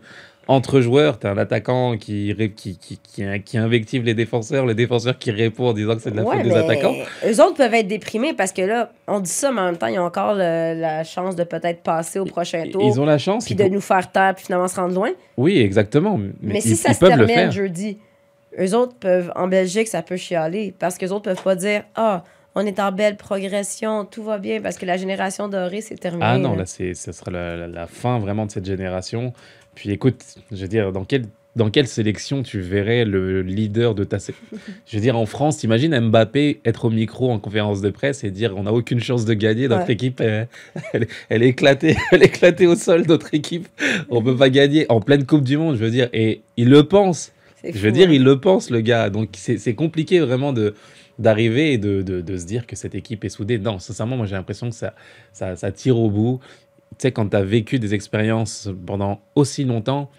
[0.47, 1.19] entre joueurs.
[1.19, 5.31] Tu as un attaquant qui, qui, qui, qui, qui invective les défenseurs, le défenseur qui
[5.31, 6.95] répond en disant que c'est de la Ouais, faute des attaquants.
[7.27, 9.87] Eux autres peuvent être déprimés parce que là, on dit ça, mais en même temps,
[9.87, 12.83] ils ont encore le- la chance de peut-être passer au prochain tour.
[12.85, 13.47] Ils ont la chance.
[13.47, 15.13] Puis de nous faire taire, puis finalement se rendre loin.
[15.39, 16.19] Oui, exactement.
[16.19, 17.97] Mais, Mais, ils, si ça se termine jeudi,
[18.59, 20.75] eux autres peuvent, en Belgique, ça peut chialer.
[20.79, 24.61] Parce qu'eux autres peuvent pas dire Ah, on est en belle progression, tout va bien,
[24.61, 26.25] parce que la génération dorée, c'est terminé.
[26.25, 26.67] Ah non, là.
[26.67, 29.33] ce sera la, la- la fin vraiment de cette génération.
[29.75, 31.25] Puis écoute, je veux dire, dans quelle,
[31.57, 35.59] dans quelle sélection tu verrais le leader de ta sélection Je veux dire, en France,
[35.59, 39.25] t'imagines Mbappé être au micro en conférence de presse et dire on n'a aucune chance
[39.25, 39.93] de gagner, notre Ouais.
[39.95, 40.47] équipe, elle,
[40.93, 43.67] elle, elle est éclatée, elle est éclatée au sol, notre équipe,
[44.11, 46.09] on peut pas gagner en pleine Coupe du Monde, je veux dire.
[46.13, 47.33] Et il le pense.
[47.73, 48.13] Je veux dire, hein.
[48.13, 49.11] il le pense, le gars.
[49.11, 50.75] Donc, c'est compliqué vraiment de
[51.19, 53.59] d'arriver et de, de, de se dire que cette équipe est soudée.
[53.59, 54.95] Non, sincèrement, moi, j'ai l'impression que ça,
[55.33, 56.41] ça, ça tire au bout.
[56.91, 60.11] Tu sais, quand tu as vécu des expériences pendant aussi longtemps,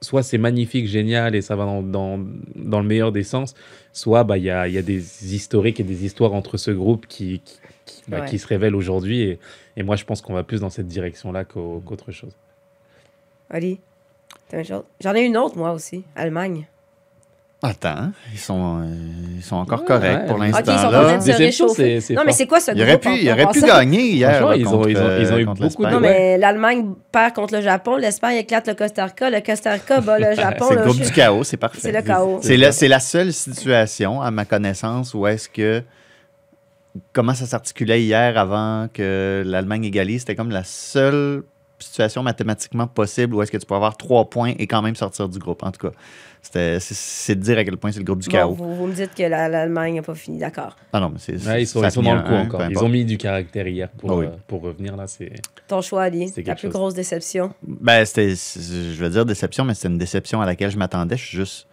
[0.00, 2.18] soit c'est magnifique, génial et ça va dans, dans,
[2.56, 3.54] dans le meilleur des sens,
[3.92, 7.06] soit bah, il y, a, y a des historiques et des histoires entre ce groupe
[7.06, 8.26] qui, qui, qui, bah, Ouais.
[8.26, 9.20] qui se révèlent aujourd'hui.
[9.20, 9.38] Et,
[9.76, 12.32] et moi, je pense qu'on va plus dans cette direction-là qu'au- qu'autre chose.
[13.50, 13.78] Ali?
[15.00, 16.02] J'en ai une autre, moi aussi.
[16.16, 16.66] Allemagne.
[17.62, 18.84] Attends, ils sont, euh,
[19.36, 20.26] ils sont encore Ouais, corrects ouais.
[20.26, 20.60] pour l'instant.
[20.60, 21.74] Ok, ils sont en train de se réchauffer.
[21.74, 23.60] c'est- c'est Non, mais c'est quoi ce Il groupe pu, en- il en aurait pu
[23.60, 24.46] gagner hier.
[24.46, 25.90] Là, ils ont- ils ont- ils ont eu euh, beaucoup de-.
[25.90, 30.00] Non, mais l'Allemagne perd contre le Japon, l'Espagne éclate le Costa Rica, le Costa Rica
[30.00, 30.66] bat le Japon.
[30.70, 31.80] C'est le groupe je- du chaos, c'est parfait.
[31.82, 32.38] C'est le chaos.
[32.42, 35.82] C'est la, c'est la seule situation, à ma connaissance, où est-ce que.
[37.12, 40.20] Comment ça s'articulait hier avant que l'Allemagne égalise?
[40.22, 41.42] C'était comme la seule
[41.80, 45.28] situation mathématiquement possible où est-ce que tu peux avoir trois points et quand même sortir
[45.28, 45.62] du groupe.
[45.62, 45.94] En tout cas,
[46.42, 48.54] c'était- c'est de dire à quel point c'est le groupe du Bon, chaos.
[48.54, 50.76] vous, vous me dites que la- l'Allemagne n'a pas fini, d'accord.
[50.92, 51.34] Ah non, mais c'est.
[51.46, 52.62] Ouais, ils sont, ils sont dans le coup un, encore.
[52.70, 54.26] Ils ont mis du caractère hier pour, Ah oui.
[54.26, 55.06] euh, pour revenir là.
[55.06, 55.32] C'est
[55.68, 56.72] Ton choix, Ali, C'est la plus chose.
[56.72, 57.52] grosse déception?
[57.62, 61.16] Ben, c'était, c'est- je veux dire déception, mais c'était une déception à laquelle je m'attendais.
[61.16, 61.66] Je suis juste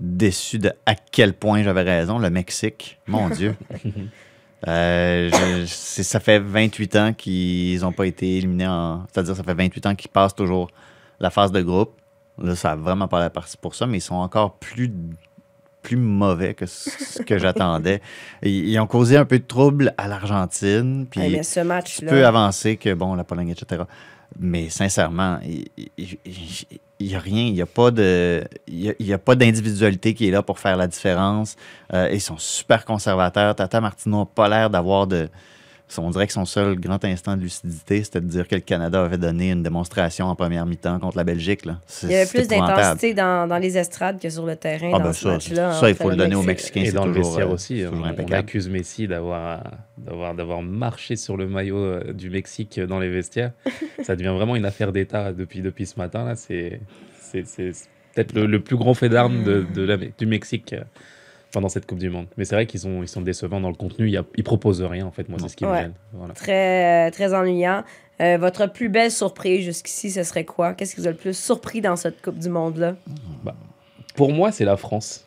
[0.00, 2.18] déçu de à quel point j'avais raison.
[2.18, 3.54] Le Mexique, mon Dieu.
[4.66, 9.04] Euh, je- ça fait 28 ans qu'ils n'ont pas été éliminés en.
[9.12, 10.68] C'est-à-dire, ça fait 28 ans qu'ils passent toujours
[11.20, 11.92] la phase de groupe.
[12.42, 14.92] Là, ça n'a vraiment pas la partie pour ça, mais ils sont encore plus,
[15.82, 18.00] plus mauvais que ce que j'attendais.
[18.42, 21.06] Ils, ils ont causé un peu de trouble à l'Argentine.
[21.10, 22.10] Puis mais ce tu match-là.
[22.10, 23.82] peux avancer que, bon, la Pologne, etc.
[24.38, 25.38] Mais sincèrement,
[27.00, 30.28] il n'y a rien, il n'y a pas de, il y a- pas d'individualité qui
[30.28, 31.56] est là pour faire la différence.
[31.94, 33.54] Euh, ils sont super conservateurs.
[33.54, 35.28] Tata Martino n'a pas l'air d'avoir de...
[35.96, 39.02] On dirait que son seul grand instant de lucidité, c'était de dire que le Canada
[39.02, 41.64] avait donné une démonstration en première mi-temps contre la Belgique.
[41.64, 41.80] Là.
[42.02, 45.04] Il y avait plus d'intensité dans, dans les estrades que sur le terrain Ah dans
[45.04, 46.42] ben ce ça, il faut le donner aux.
[46.42, 46.82] Mexicains.
[46.82, 49.62] Et dans le toujours, vestiaire euh, aussi, toujours on, accuse Messi d'avoir
[49.96, 53.52] d'avoir d'avoir marché sur le maillot euh, du Mexique dans les vestiaires.
[54.02, 56.36] ça devient vraiment une affaire d'État depuis depuis ce matin là.
[56.36, 56.80] C'est
[57.20, 57.72] c'est c'est
[58.14, 60.74] peut-être le, le plus grand fait d'armes de, de la- du Mexique
[61.48, 62.26] euh, pendant cette Coupe du Monde.
[62.36, 64.06] Mais c'est vrai qu'ils sont ils sont décevants dans le contenu.
[64.06, 65.28] Il y a- Ils proposent rien en fait.
[65.28, 65.82] Moi c'est ce qui me Ouais.
[65.82, 65.92] gêne.
[66.12, 66.34] Voilà.
[66.34, 67.84] Très, très ennuyant.
[68.20, 70.74] Euh, votre plus belle surprise jusqu'ici, ce serait quoi?
[70.74, 72.96] Qu'est-ce qui vous a le plus surpris dans cette Coupe du Monde-là?
[74.14, 75.24] Pour moi c'est la France.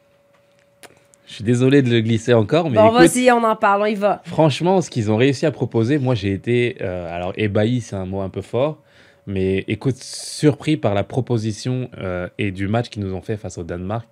[1.28, 3.96] Je suis désolé de le glisser encore, mais bon, vas-y, on en parle, on y
[3.96, 4.22] va.
[4.26, 8.06] Franchement, ce qu'ils ont réussi à proposer, moi j'ai été, euh, alors ébahi, c'est un
[8.06, 8.80] mot un peu fort,
[9.28, 13.58] mais écoute, surpris par la proposition euh, et du match qu'ils nous ont fait face
[13.58, 14.06] au Danemark.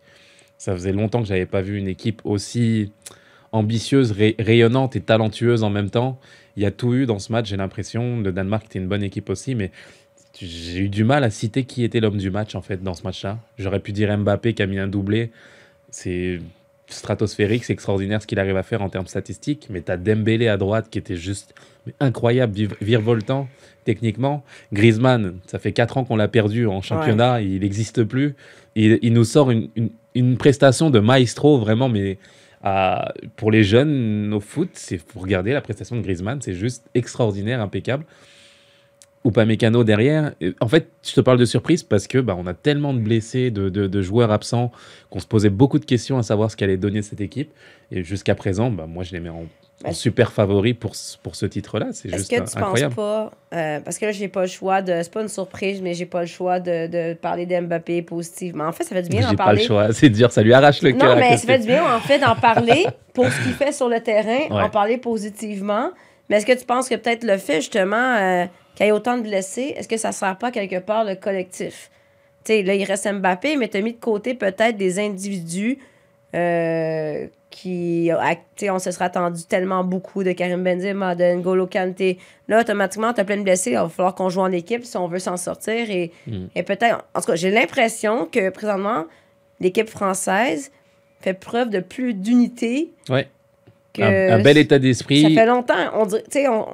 [0.60, 2.92] Ça faisait longtemps que j'avais pas vu une équipe aussi
[3.52, 6.20] ambitieuse, ray- rayonnante et talentueuse en même temps.
[6.58, 8.20] Il y a tout eu dans ce match, j'ai l'impression.
[8.20, 9.72] Le Danemark était une bonne équipe aussi, mais
[10.40, 13.04] j'ai eu du mal à citer qui était l'homme du match en fait dans ce
[13.04, 13.40] match-là.
[13.58, 15.32] J'aurais pu dire Mbappé qui a mis un doublé.
[15.90, 16.40] C'est
[16.88, 19.68] stratosphérique, c'est extraordinaire ce qu'il arrive à faire en termes statistiques.
[19.70, 21.56] Mais tu as Dembélé à droite qui était juste
[22.00, 23.48] incroyable, virevoltant
[23.86, 24.44] techniquement.
[24.74, 28.36] Griezmann, ça fait 4 ans qu'on l'a perdu en championnat, il n'existe plus.
[29.02, 29.70] Il, nous sort une,
[30.16, 32.18] une- prestation de maestro vraiment, mais
[33.36, 37.62] pour les jeunes au foot, c'est faut regarder la prestation de Griezmann, c'est juste extraordinaire,
[37.62, 38.06] impeccable.
[39.26, 40.34] Ou pas mécano derrière.
[40.62, 43.52] En fait, je te parle de surprise parce que bah, on a tellement de blessés,
[43.52, 44.72] de, de- de joueurs absents,
[45.10, 47.52] qu'on se posait beaucoup de questions à savoir ce qu'allait donner cette équipe.
[47.92, 49.46] Et jusqu'à présent, bah, moi, je les mets en,
[49.84, 51.88] Mais- super favoris pour, ce- pour ce titre-là.
[51.94, 52.96] C'est Est-ce juste que un- tu incroyable.
[52.96, 55.00] penses pas, euh, parce que là, j'ai pas le choix de.
[55.04, 58.66] C'est pas une surprise, mais j'ai pas le choix de, de parler d'Mbappé positivement.
[58.66, 59.62] En fait, ça fait du bien d'en J'ai pas parler.
[59.62, 59.88] le choix.
[59.94, 61.16] C'est dur, ça lui arrache le cœur.
[61.16, 63.88] Non, mais ça fait du bien, en fait, d'en parler pour ce qu'il fait sur
[63.88, 64.64] le terrain, Ouais.
[64.64, 65.92] en parler positivement.
[66.30, 69.18] Mais est-ce que tu penses que peut-être le fait, justement, euh, qu'il y ait autant
[69.18, 71.90] de blessés, est-ce que ça sert pas quelque part le collectif?
[72.44, 75.80] Tu sais, là, il reste Mbappé, mais tu as mis de côté peut-être des individus
[76.36, 78.12] euh, qui.
[78.70, 82.20] on se serait attendu tellement beaucoup de Karim Benzema, de N'Golo Kanté.
[82.48, 83.72] Là, automatiquement, tu as plein de blessés.
[83.72, 85.90] Il va falloir qu'on joue en équipe si on veut s'en sortir.
[85.90, 86.46] Et, Mm.
[86.56, 87.04] et peut-être.
[87.16, 89.06] En tout cas, j'ai l'impression que présentement,
[89.60, 90.72] l'équipe française
[91.22, 93.28] fait preuve de plus d'unité Ouais.
[93.94, 94.02] que.
[94.04, 95.22] Un, un bel état d'esprit.
[95.24, 95.74] Ça fait longtemps.
[95.96, 96.08] On,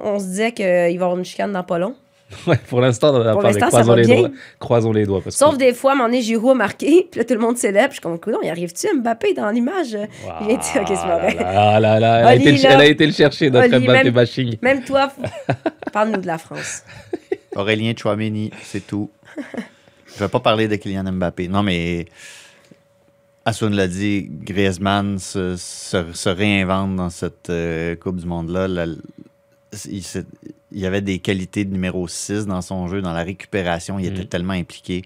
[0.04, 1.94] on se disait qu'il va y avoir une chicane dans pas long.
[2.46, 3.60] Ouais, pour l'instant, on en a parlé.
[3.60, 4.16] Croisons va les bien.
[4.20, 4.30] doigts.
[4.58, 5.20] Croisons les doigts.
[5.22, 5.58] Parce Sauf que...
[5.58, 7.88] des fois, à un moment donné, Giroud a marqué, puis là, tout le monde célèbre.
[7.90, 9.92] Je suis comme, coudonc, il arrive-tu Mbappé dans l'image?
[9.92, 9.98] De
[10.46, 11.36] dire, ok, c'est vrai.
[11.40, 12.70] Ah là là, elle, a été le, là.
[12.72, 14.56] elle a été le chercher, notre Oli, Mbappé même- bashing.
[14.60, 15.12] Même toi,
[15.92, 16.82] parle-nous de la France.
[17.54, 19.08] Aurélien Chouameni, c'est tout.
[20.14, 21.46] Je vais pas parler de Kylian Mbappé.
[21.48, 22.06] Non, mais
[23.44, 28.66] Assoun l'a dit, Griezmann se, se- se réinvente dans cette euh, Coupe du Monde-là.
[28.66, 28.86] La-
[29.88, 30.02] il,
[30.72, 33.98] il y avait des qualités de numéro 6 dans son jeu, dans la récupération.
[33.98, 34.26] Il était Mhm.
[34.28, 35.02] tellement impliqué.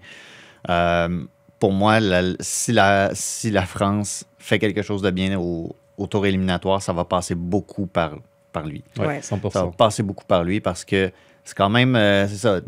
[0.69, 1.23] Euh,
[1.59, 6.07] pour moi, la- si, la, si la France fait quelque chose de bien au, au
[6.07, 8.15] tour éliminatoire, ça va passer beaucoup par,
[8.51, 8.83] par lui.
[8.97, 9.19] Ouais, Ouais.
[9.21, 9.51] 100%.
[9.51, 11.11] Ça va passer beaucoup par lui parce que
[11.43, 12.59] c'est quand même, euh, c'est ça,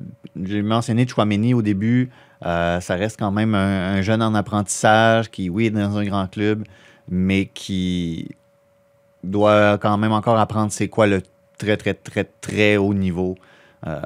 [0.43, 2.09] j'ai mentionné Chouameni au début,
[2.45, 6.05] euh, ça reste quand même un, un jeune en apprentissage qui, oui, est dans un
[6.05, 6.63] grand club,
[7.09, 8.29] mais qui
[9.23, 11.21] doit quand même encore apprendre c'est quoi le
[11.57, 13.35] très, très, très, très haut niveau,
[13.87, 14.01] euh,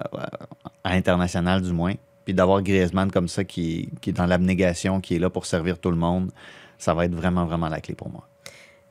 [0.83, 1.93] à international du moins.
[2.25, 5.79] Puis d'avoir Griezmann comme ça qui, qui est dans l'abnégation, qui est là pour servir
[5.79, 6.31] tout le monde,
[6.77, 8.27] ça va être vraiment, vraiment la clé pour moi.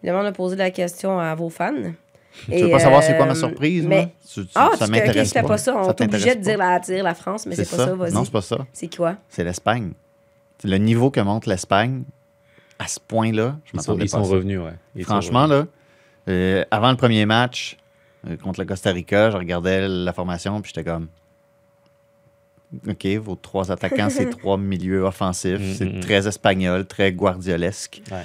[0.03, 1.73] Évidemment, on a posé la question à vos fans.
[2.51, 3.87] Tu veux pas savoir c'est quoi ma surprise?
[3.87, 3.97] Mais...
[3.97, 4.11] moi?
[4.31, 5.75] Tu- tu- Ah, ça m'intéresse c'était pas ça.
[5.77, 8.13] On t'obligeait de dire la, dire la France, mais c'est pas ça, vas-y.
[8.13, 8.59] Non, c'est pas ça.
[8.73, 9.17] C'est quoi?
[9.29, 9.93] C'est l'Espagne.
[10.59, 12.05] C'est Le niveau que montre l'Espagne,
[12.79, 14.33] à ce point-là, je Ils sont, m'attendais ils pas sont à ça.
[14.35, 14.75] revenus, ouais.
[14.95, 15.67] Ils sont Franchement, revenus.
[16.27, 17.86] là, euh, avant le premier match euh,
[18.43, 21.09] contre le Costa Rica, je regardais la formation puis j'étais comme
[22.89, 25.61] OK, vos trois attaquants, c'est trois milieux offensifs.
[25.61, 26.01] Mm, c'est mm, mm.
[26.01, 28.03] très espagnol, très guardiolesque.
[28.11, 28.25] Ouais.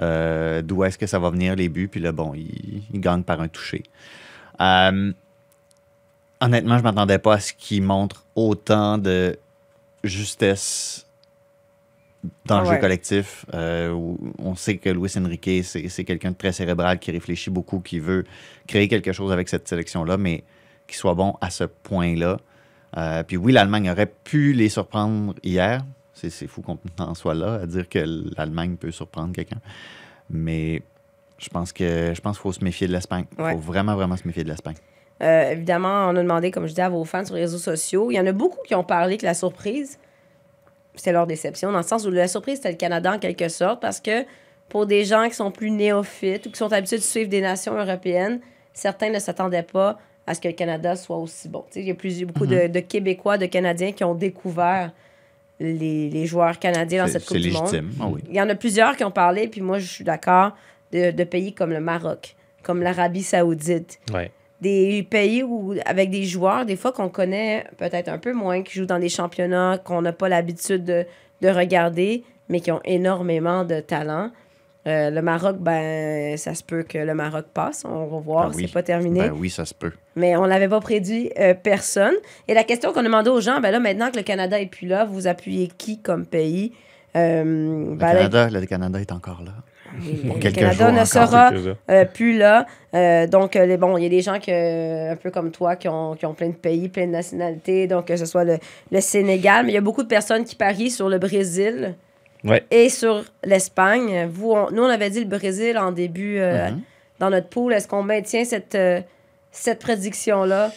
[0.00, 1.88] Euh, D'où est-ce que ça va venir les buts?
[1.88, 3.82] Puis là, bon, il, il gagne par un toucher.
[4.60, 5.12] Euh,
[6.40, 9.36] honnêtement, je m'attendais pas à ce qu'il montre autant de
[10.04, 11.06] justesse
[12.46, 12.74] dans le Ouais.
[12.74, 13.46] jeu collectif.
[13.54, 17.80] Euh, où on sait que Luis Enrique, c'est quelqu'un de très cérébral qui réfléchit beaucoup,
[17.80, 18.24] qui veut
[18.66, 20.44] créer quelque chose avec cette sélection-là, mais
[20.86, 22.38] qui soit bon à ce point-là.
[22.96, 25.82] Euh, puis oui, l'Allemagne aurait pu les surprendre hier.
[26.12, 28.00] C'est c'est fou qu'on en soit là à dire que
[28.36, 29.60] l'Allemagne peut surprendre quelqu'un.
[30.28, 30.82] Mais
[31.38, 33.24] je pense que je pense qu'il faut se méfier de l'Espagne.
[33.38, 33.52] Il Ouais.
[33.52, 34.76] faut vraiment, vraiment se méfier de l'Espagne.
[35.22, 38.10] Euh, évidemment, on a demandé, comme je dis, à vos fans sur les réseaux sociaux.
[38.10, 39.98] Il y en a beaucoup qui ont parlé que la surprise,
[40.94, 43.80] c'était leur déception, dans le sens où la surprise, c'était le Canada en quelque sorte,
[43.80, 44.24] parce que
[44.68, 47.74] pour des gens qui sont plus néophytes ou qui sont habitués de suivre des nations
[47.74, 48.40] européennes,
[48.72, 51.64] certains ne s'attendaient pas à ce que le Canada soit aussi bon.
[51.74, 54.92] Il y a plus, beaucoup de, de Québécois, de Canadiens qui ont découvert
[55.58, 57.64] les, les joueurs canadiens dans C'est cette Coupe c'est du Monde.
[57.72, 57.90] légitime.
[58.00, 58.20] Ah oui.
[58.28, 60.52] Il y en a plusieurs qui ont parlé, puis moi, je suis d'accord,
[60.92, 64.30] de, de pays comme le Maroc, comme l'Arabie Saoudite Ouais.
[64.60, 68.78] Des pays où, avec des joueurs, des fois qu'on connaît peut-être un peu moins, qui
[68.78, 71.06] jouent dans des championnats qu'on n'a pas l'habitude de,
[71.40, 74.30] de regarder, mais qui ont énormément de talent.
[74.86, 77.84] Euh, le Maroc, ben, ça se peut que le Maroc passe.
[77.84, 78.64] On va voir, Ben oui.
[78.66, 79.20] c'est pas terminé.
[79.20, 79.92] Ben oui, ça se peut.
[80.16, 82.14] Mais on l'avait pas prédit euh, personne.
[82.48, 84.66] Et la question qu'on a demandé aux gens, ben là, maintenant que le Canada est
[84.66, 86.72] plus là, vous appuyez qui comme pays?
[87.14, 89.52] Euh, Le, ben là, Canada, le Canada est encore là.
[89.98, 91.52] Le Canada jours ne sera
[91.90, 92.66] euh, plus là.
[92.94, 95.76] Euh, donc, euh, les, bon, il y a des gens que, un peu comme toi
[95.76, 98.58] qui ont, qui ont plein de pays, plein de nationalités, donc que ce soit le,
[98.90, 101.94] le Sénégal, mais il y a beaucoup de personnes qui parient sur le Brésil
[102.42, 102.64] Ouais.
[102.70, 104.26] et sur l'Espagne.
[104.32, 106.80] Vous, on- nous, on avait dit le Brésil en début Mhm.
[107.18, 107.74] dans notre pool.
[107.74, 108.78] Est-ce qu'on maintient cette,
[109.50, 110.72] cette prédiction-là?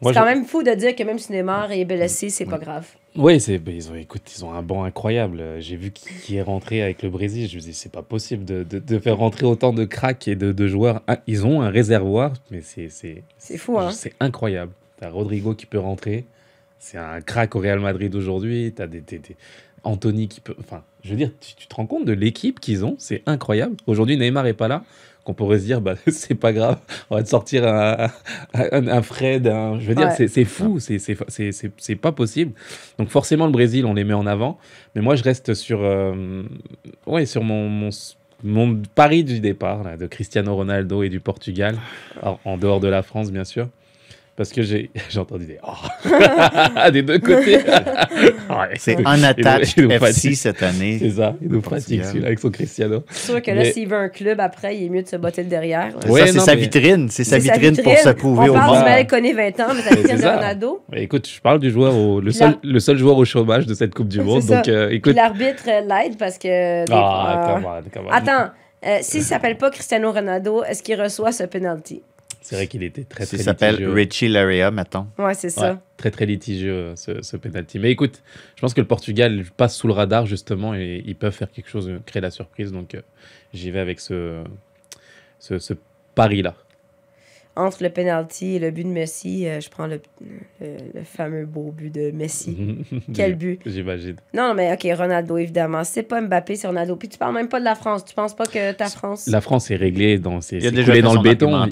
[0.00, 2.58] C'est quand je- même fou de dire que même si Neymar est blessé, c'est pas
[2.58, 2.86] grave.
[3.18, 5.40] Oui, c'est, ben, ils ont, écoute, ils ont un banc incroyable.
[5.40, 7.48] Euh, J'ai vu qui, qui est rentré avec le Brésil.
[7.48, 10.36] Je me dis, c'est pas possible de, de, de faire rentrer autant de cracks et
[10.36, 11.02] de, de joueurs.
[11.08, 13.90] Ah, Ils ont un réservoir, mais c'est, c'est, C'est fou, hein?
[13.90, 14.70] c'est incroyable.
[15.00, 16.26] T'as Rodrigo qui peut rentrer.
[16.78, 18.72] C'est un crack au Real Madrid aujourd'hui.
[18.74, 19.36] T'as des, des, des-
[19.82, 20.54] Anthony qui peut.
[20.60, 22.94] Enfin, je veux dire, tu, tu te rends compte de l'équipe qu'ils ont?
[22.98, 23.76] C'est incroyable.
[23.88, 24.84] Aujourd'hui, Neymar est pas là.
[25.28, 26.78] Qu'on pourrait se dire, bah, c'est pas grave.
[27.10, 28.08] On va te sortir un,
[28.54, 29.46] un, un Fred.
[29.46, 30.26] un- Je veux dire, Ouais.
[30.26, 30.80] c'est, fou.
[30.80, 32.52] C'est, c'est, c'est, c'est, c'est pas possible.
[32.98, 34.56] Donc, forcément, le Brésil, on les met en avant.
[34.94, 36.44] Mais moi, je reste sur, euh,
[37.06, 37.90] ouais, sur mon,
[38.42, 41.76] mon pari du départ là, de Cristiano Ronaldo et du Portugal,
[42.46, 43.68] en dehors de la France, bien sûr.
[44.38, 47.58] Parce que j'ai entendu des oh des deux côtés.
[48.48, 48.74] Ouais.
[48.78, 50.34] C'est Il nous- unattached il nous FC fatigue.
[50.36, 50.96] cette année.
[51.00, 52.06] C'est ça, il nous fatigue Portugal.
[52.06, 53.02] celui-là avec son Cristiano.
[53.10, 55.16] C'est sûr que là, Mais- s'il veut un club après, il est mieux de se
[55.16, 55.92] botter le derrière.
[56.08, 57.08] Ouais, ça, c'est sa mais- vitrine.
[57.10, 58.78] C'est sa vitrine, pour se prouver On au parle monde.
[58.78, 60.26] du Malek connaît 20 ans, mais sa C'est vitrine de.
[60.26, 60.82] Ronaldo.
[60.90, 63.74] Mais écoute, je parle du joueur, au, le, seul, le seul joueur au chômage de
[63.74, 64.44] cette Coupe du Monde.
[64.46, 65.14] Donc, euh, écoute.
[65.16, 66.84] l'arbitre euh, l'aide parce que.
[66.90, 68.10] Ah, on, come on.
[68.10, 68.50] Attends,
[68.86, 72.02] euh, s'il s'appelle pas Cristiano Ronaldo, est-ce qu'il reçoit ce penalty?
[72.40, 73.86] C'est vrai qu'il était très, très Il s'appelle.
[73.88, 75.06] Richie Larea, mettons.
[75.18, 75.72] Ouais, c'est ça.
[75.72, 77.78] Ouais, très très litigieux euh, ce, ce penalty.
[77.78, 78.22] Mais écoute,
[78.56, 81.68] je pense que le Portugal passe sous le radar justement et ils peuvent faire quelque
[81.68, 82.72] chose, créer la surprise.
[82.72, 83.02] Donc euh,
[83.52, 84.42] j'y vais avec ce,
[85.38, 85.74] ce, ce
[86.14, 86.54] pari-là.
[87.60, 90.00] Entre le penalty et le but de Messi, euh, je prends le,
[90.60, 92.56] le, le fameux beau but de Messi.
[93.14, 93.60] Quel but?
[93.66, 94.14] J'imagine.
[94.32, 95.82] Non, mais ok, Ronaldo, évidemment.
[95.82, 96.94] C'est pas Mbappé, c'est Ronaldo.
[96.94, 98.04] Puis tu parles même pas de la France.
[98.04, 99.26] Tu penses pas que ta France.
[99.26, 101.50] La France est réglée dans c'est Il a c'est déjà dans le béton.
[101.50, 101.66] Non,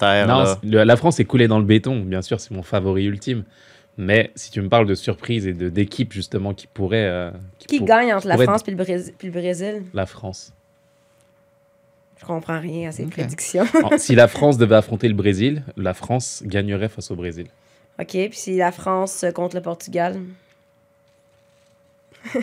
[0.64, 2.01] le- la France est coulée dans le béton.
[2.01, 3.44] Bien sûr, c'est mon favori ultime.
[3.96, 7.31] Mais si tu me parles de surprise et de d'équipe justement qui pourrait euh,
[7.66, 9.83] Qui pour- gagne entre la France puis le, Brésil, puis le Brésil?
[9.94, 10.53] la France.
[12.18, 13.11] Je comprends rien à ces Ok.
[13.11, 13.64] prédictions.
[13.74, 17.46] Alors, si la France devait affronter le Brésil, la France gagnerait face au Brésil.
[18.00, 20.18] ok, puis si la France euh, contre le Portugal?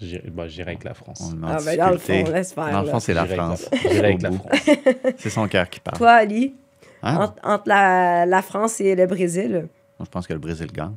[0.00, 1.32] J'irai bah, j'irai avec la France.
[1.44, 2.70] Ah, ben dans le fond, laisse faire.
[2.72, 3.68] Dans le fond, c'est la France.
[3.88, 4.32] J'irai avec la.
[4.32, 4.50] France.
[5.18, 5.96] C'est son cœur qui parle.
[5.98, 6.54] Toi, Ali,
[7.04, 7.16] Hein?
[7.18, 9.66] entre, entre la, la France et le Brésil,
[10.00, 10.94] Je pense que le Brésil gagne.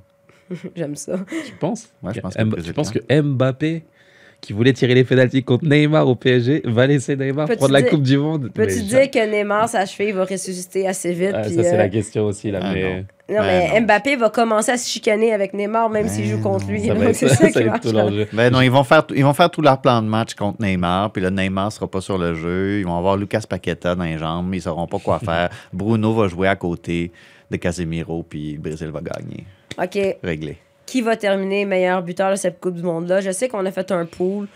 [0.76, 1.18] j'aime ça.
[1.46, 1.90] Tu penses?
[2.04, 3.04] Ouais, je que pense que le Mb- Brésil Tu penses gagne.
[3.08, 3.84] que Mbappé,
[4.46, 7.90] qui voulait tirer les pénaltys contre Neymar au PSG, va laisser Neymar prendre la dire-
[7.92, 11.32] Coupe du Monde Peux-tu Mais dire ça- que Neymar, sa cheville, va ressusciter assez vite?
[11.34, 12.52] Ah, Ça, c'est euh, la question aussi.
[12.52, 12.84] Là, Ah, mais...
[12.84, 13.06] non.
[13.28, 13.86] Non, mais Ben non.
[13.86, 16.80] Mbappé va commencer à se chicaner avec Neymar, même s'il joue contre lui.
[16.82, 17.82] C'est ça, ça ça qui marche.
[17.82, 17.92] tout.
[18.34, 21.12] Ben non, ils vont faire, ils vont faire tout leur plan de match contre Neymar,
[21.12, 22.80] puis là, Neymar sera pas sur le jeu.
[22.82, 25.50] Ils vont avoir Lucas Paqueta dans les jambes, ils sauront pas quoi faire.
[25.74, 27.12] Bruno va jouer à côté
[27.50, 29.46] de Casemiro, puis le Brésil va gagner.
[29.82, 30.18] OK.
[30.24, 30.58] Réglé.
[30.86, 33.22] Qui va terminer meilleur buteur de cette Coupe du Monde-là?
[33.22, 34.48] Je sais qu'on a fait un pool.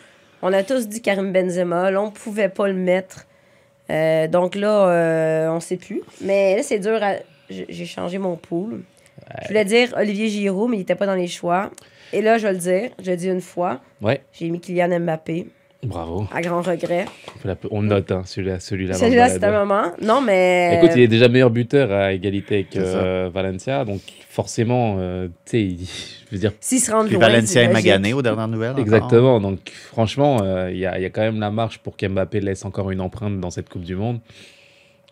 [0.42, 1.92] On a tous dit Karim Benzema.
[1.92, 3.26] Là, on pouvait pas le mettre.
[3.90, 6.02] Euh, donc là, euh, on sait plus.
[6.22, 7.00] Mais là, c'est dur.
[7.02, 7.16] à-
[7.50, 8.82] J'ai changé mon pool.
[9.44, 11.72] Je voulais dire Olivier Giroud, mais il était pas dans les choix.
[12.14, 12.92] Et là, je vais le dire.
[13.04, 13.80] Je le dis une fois.
[14.02, 15.48] Ouais, J'ai mis Kylian Mbappé,
[15.84, 16.28] bravo.
[16.34, 17.06] à grand regret.
[17.72, 18.60] On, note hein, celui-là.
[18.60, 19.42] Celui-là, Celui-là, Valverde.
[19.42, 19.92] c'est un moment.
[20.02, 20.78] Non, mais.
[20.78, 22.80] Écoute, il est déjà meilleur buteur à égalité ça.
[22.80, 25.86] euh, Valencia, donc forcément, euh, tu sais,
[26.30, 27.74] je veux dire, S'il se rend Puis loin, Valencia logique.
[27.74, 28.72] Magané aux dernières nouvelles.
[28.72, 28.82] encore.
[28.84, 29.40] Exactement.
[29.40, 32.40] Donc, franchement, euh, il y, a, il y a quand même la marge pour qu'Mbappé
[32.42, 34.20] laisse encore une empreinte dans cette Coupe du Monde.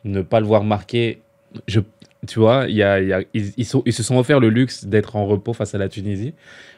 [0.04, 1.22] Ne pas le voir marquer,
[1.68, 1.80] je,
[2.28, 4.40] tu vois, il y a, il y a- ils, ils sont- ils se sont offert
[4.40, 6.34] le luxe d'être en repos face à la Tunisie.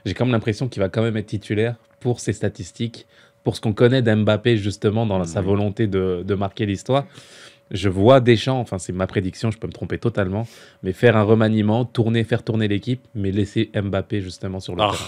[0.06, 3.06] J'ai quand même l'impression qu'il va quand même être titulaire pour ses statistiques,
[3.44, 7.06] pour ce qu'on connaît d'Mbappé justement dans la- sa volonté de, de marquer l'histoire.
[7.72, 10.48] Je vois Deschamps, enfin c'est ma prédiction, je peux me tromper totalement,
[10.82, 14.90] mais faire un remaniement, tourner, faire tourner l'équipe, mais laisser Mbappé justement sur le Ah.
[14.92, 15.04] terrain.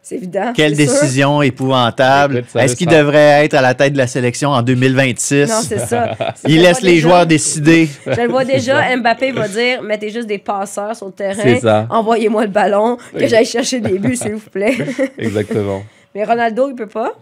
[0.00, 0.52] C'est évident.
[0.54, 1.00] Quelle c'est sûr.
[1.00, 2.44] décision épouvantable.
[2.54, 5.50] Est-ce qu'il devrait être à la tête de la sélection en 2026?
[5.50, 6.12] Non, c'est ça.
[6.48, 7.08] Il laisse les déjà.
[7.08, 7.88] joueurs décider.
[8.06, 11.58] Je le vois déjà, Mbappé va dire mettez juste des passeurs sur le terrain, C'est
[11.58, 11.88] ça.
[11.90, 13.28] envoyez-moi le ballon, que Oui.
[13.28, 14.76] j'aille chercher des buts, s'il vous plaît.
[15.18, 15.82] Exactement.
[16.14, 17.12] Mais Ronaldo, il peut pas.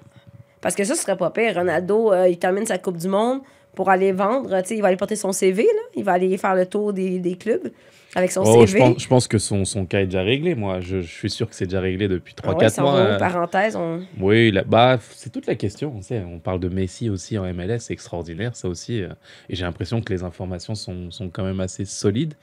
[0.64, 1.54] Parce que ça, ce serait pas pire.
[1.54, 3.40] Ronaldo, euh, il termine sa Coupe du Monde
[3.76, 4.50] pour aller vendre.
[4.70, 5.82] Il va aller porter son CV, là.
[5.94, 7.70] Il va aller faire le tour des, des clubs
[8.16, 8.78] avec son Oh, je, CV.
[8.78, 10.80] pense, je pense que son, son cas est déjà réglé, moi.
[10.80, 12.96] Je, je suis sûr que c'est déjà réglé depuis 3-4 Ah ouais, mois.
[13.00, 13.18] euh.
[13.18, 14.02] parenthèse, on...
[14.20, 15.92] Oui, là, bah, c'est toute la question.
[15.96, 19.02] On, sait, on parle de Messi aussi en MLS, c'est extraordinaire, ça aussi.
[19.02, 19.08] euh,
[19.50, 22.34] et j'ai l'impression que les informations sont, sont quand même assez solides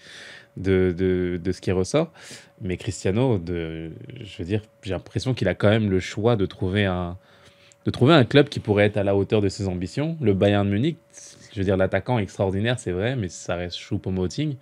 [0.57, 2.11] de, de, de ce qui ressort.
[2.61, 6.45] Mais Cristiano, de, je veux dire, j'ai l'impression qu'il a quand même le choix de
[6.45, 7.17] trouver un,
[7.85, 10.17] de trouver un club qui pourrait être à la hauteur de ses ambitions.
[10.21, 10.97] Le Bayern de Munich,
[11.53, 14.55] je veux dire, l'attaquant extraordinaire, c'est vrai, mais ça reste choupo-moting.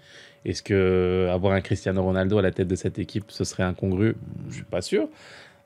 [0.45, 4.15] Est-ce que avoir un Cristiano Ronaldo à la tête de cette équipe, ce serait incongru?
[4.49, 5.09] Je suis pas sûr.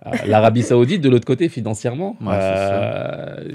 [0.06, 3.52] Euh, L'Arabie Saoudite, de l'autre côté, financièrement, Ouais, euh,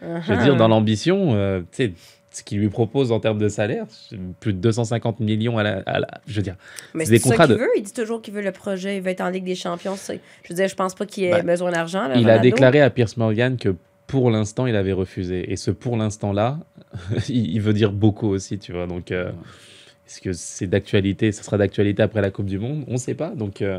[0.00, 1.92] je veux dire, dans l'ambition, euh, tu sais,
[2.32, 5.82] ce qu'il lui propose en termes de salaire, c'est plus de 250 millions à la.
[5.86, 6.56] à la- je veux dire,
[6.94, 7.60] Mais c'est ça contrats qu'il de.
[7.60, 7.68] veut.
[7.76, 8.96] Il dit toujours qu'il veut le projet.
[8.96, 9.96] Il veut être en Ligue des Champions.
[9.96, 10.14] Je
[10.48, 12.10] veux dire, je pense pas qu'il ait Ben, besoin d'argent.
[12.14, 13.74] Il a déclaré à Pierce Morgan que
[14.06, 15.52] pour l'instant, il avait refusé.
[15.52, 16.58] Et ce pour l'instant-là,
[17.28, 18.86] il il veut dire beaucoup aussi, tu vois.
[18.86, 19.30] Donc, euh,
[20.06, 22.84] est-ce que c'est d'actualité Ça sera d'actualité après la Coupe du Monde?
[22.88, 23.30] On ne sait pas.
[23.30, 23.78] Donc, euh,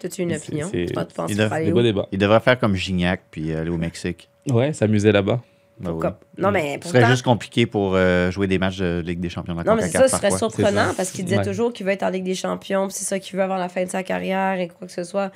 [0.00, 0.68] T'as-tu une opinion?
[0.70, 1.32] c'est- Tu penses- tu penses
[1.64, 2.06] il beaux débats.
[2.12, 4.28] Il devrait faire comme Gignac puis aller au Mexique.
[4.48, 5.42] Ouais, s'amuser là-bas.
[5.80, 5.92] Ben oui.
[6.00, 9.28] Pourquoi- Non, mais Ce serait juste compliqué pour euh, jouer des matchs de Ligue des
[9.28, 10.50] Champions de la Non, mais c'est ça, ce serait parfois.
[10.50, 10.94] surprenant ça.
[10.96, 11.44] parce qu'il disait Ouais.
[11.44, 13.84] toujours qu'il veut être en Ligue des Champions, c'est ça qu'il veut avant la fin
[13.84, 15.30] de sa carrière et quoi que ce soit.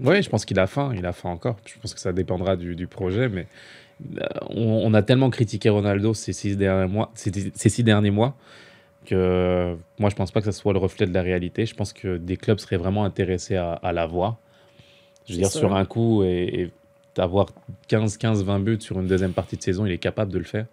[0.00, 0.92] Oui, je pense qu'il a faim.
[0.96, 1.56] Il a faim encore.
[1.66, 3.28] Je pense que ça dépendra du, du projet.
[3.28, 3.46] Mais
[4.18, 8.10] euh, on, on a tellement critiqué Ronaldo ces six derniers mois, ces, ces six derniers
[8.12, 8.34] mois
[9.06, 11.66] que moi, je pense pas que ce soit le reflet de la réalité.
[11.66, 14.36] Je pense que des clubs seraient vraiment intéressés à, à l'avoir.
[15.26, 15.60] Je veux dire, sûr.
[15.60, 16.28] sur un coup, et,
[16.62, 16.70] et
[17.16, 17.46] d'avoir
[17.88, 20.44] 15, 15, 20 buts sur une deuxième partie de saison, il est capable de le
[20.44, 20.66] faire.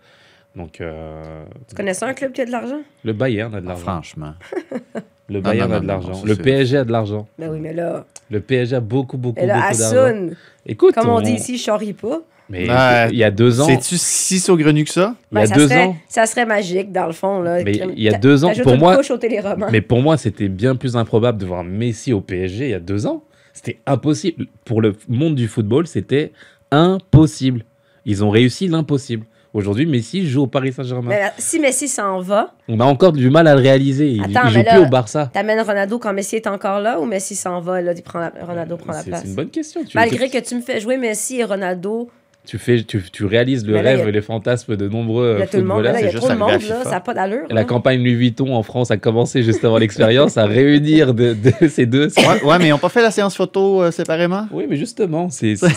[0.56, 2.82] Donc, euh, Tu connais ça, un club qui a de l'argent?
[3.04, 3.84] le Bayern a de Ah, l'argent.
[3.84, 4.34] franchement.
[5.30, 6.22] Le Non, Bayern non, a de l'argent.
[6.26, 7.28] Le PSG a de l'argent.
[7.38, 10.30] Ben oui, mais là, Le PSG a beaucoup, beaucoup, et là beaucoup d'argent.
[10.66, 12.22] Écoute, comme on on- dit ici, je pas.
[12.50, 13.10] Mais Ouais.
[13.12, 15.16] il y a deux ans, C'est-tu si saugrenu que ça?
[15.34, 17.42] il y a ça deux serait, ans, Ça serait magique, dans le fond.
[17.42, 17.62] Là.
[17.62, 19.68] Mais il y a deux ans, pour moi- au.
[19.70, 22.80] Mais pour moi, c'était bien plus improbable de voir Messi au PSG il y a
[22.80, 23.22] deux ans.
[23.58, 24.46] C'était impossible.
[24.66, 26.32] Pour le monde du football, c'était
[26.72, 27.66] impossible.
[28.06, 29.26] Ils ont réussi l'impossible.
[29.54, 31.10] Aujourd'hui, Messi joue au Paris Saint-Germain.
[31.10, 34.12] Mais là, si Messi s'en va, On a encore du mal à le réaliser.
[34.12, 35.32] Il, Attends, il joue là- plus au Barça.
[35.34, 38.34] t'amènes Ronaldo quand Messi est encore là ou Messi s'en va, là, il prend la-
[38.42, 39.22] Ronaldo prend la place?
[39.24, 39.84] c'est une bonne question.
[39.84, 42.10] Tu, Malgré que tu me fais jouer Messi et Ronaldo,
[42.48, 44.88] tu, fais, tu, tu réalises le Mais là, rêve il a- et les fantasmes de
[44.88, 47.46] nombreux il y a tout le monde, là, il ça n'a pas d'allure.
[47.50, 47.64] La hein.
[47.66, 51.86] campagne Louis Vuitton en France a commencé juste avant l'expérience à réunir de, de ces
[51.86, 52.08] deux.
[52.18, 54.48] Ouais, ouais, mais ils n'ont pas fait la séance photo euh, séparément?
[54.52, 55.68] Oui, mais justement, c'est c'est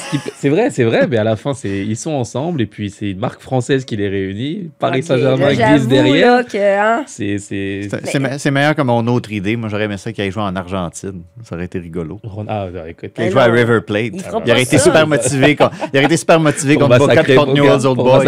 [0.40, 3.10] ce vrai, c'est vrai, mais à la fin, c'est ils sont ensemble et puis c'est
[3.10, 4.70] une marque française qui les réunit.
[4.78, 6.36] Paris Saint-Germain glisse derrière.
[6.38, 9.56] là, que, hein, C'est c'est C'est- C'est me- c'est meilleur que mon autre idée.
[9.56, 11.22] Moi, j'aurais aimé ça qu'il aille jouer en Argentine.
[11.42, 12.20] Ça aurait été rigolo.
[12.48, 14.12] Ah, écoute, Mais jouer à River Plate.
[14.14, 15.56] il Il aurait été super motivé.
[15.92, 18.24] Il aurait été super motivé pour contre Boca contre Newell's Old Boys.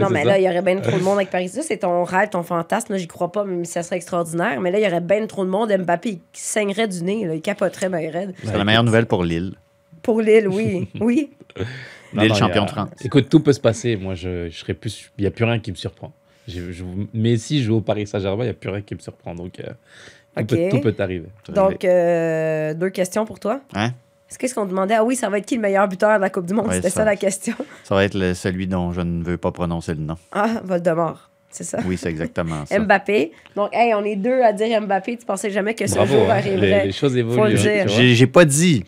[0.00, 0.28] non, mais ça.
[0.28, 1.48] là, il y aurait bien trop de monde avec Paris.
[1.48, 2.96] Ça, c'est ton rêve, ton fantasme.
[2.96, 4.60] J'y crois pas, mais ça serait extraordinaire.
[4.60, 5.72] Mais là, il y aurait bien trop de monde.
[5.76, 7.26] Mbappé, il saignerait du nez.
[7.26, 8.34] Là, il capoterait raide.
[8.44, 9.54] C'est la meilleure nouvelle pour Lille.
[10.02, 10.88] Pour Lille, oui.
[11.00, 11.30] oui.
[12.14, 12.88] Lille non, champion de France.
[13.04, 13.96] Écoute, tout peut se passer.
[13.96, 15.10] Moi, je, je serais plus.
[15.18, 16.12] Il n'y a plus rien qui me surprend.
[16.46, 18.94] Je, je- mais si je joue au Paris Saint-Germain, il n'y a plus rien qui
[18.94, 19.34] me surprend.
[19.34, 19.64] Donc, euh,
[20.36, 20.46] tout, Ok.
[20.48, 21.26] peut, tout peut arriver.
[21.50, 23.60] Donc, euh, deux questions pour toi.
[23.74, 23.90] Hein?
[24.30, 24.94] Est-ce qu'est-ce qu'on demandait?
[24.94, 26.66] Ah oui, ça va être qui le meilleur buteur de la Coupe du Monde?
[26.68, 26.96] Ouais, C'était ça.
[27.00, 27.54] ça la question.
[27.84, 30.16] Ça va être le- celui dont je ne veux pas prononcer le nom.
[30.32, 31.30] Ah, Voldemort.
[31.50, 31.78] C'est ça.
[31.86, 32.78] Oui, c'est exactement ça.
[32.78, 33.32] Mbappé.
[33.56, 35.16] Donc, hey, on est deux à dire Mbappé.
[35.16, 36.12] Tu pensais jamais que ce Bravo.
[36.12, 36.34] jour hein.
[36.36, 36.80] arriverait.
[36.80, 37.20] Les, les choses Faut le
[37.54, 37.68] évoluent.
[37.68, 37.84] hein.
[37.88, 38.84] J'ai pas dit.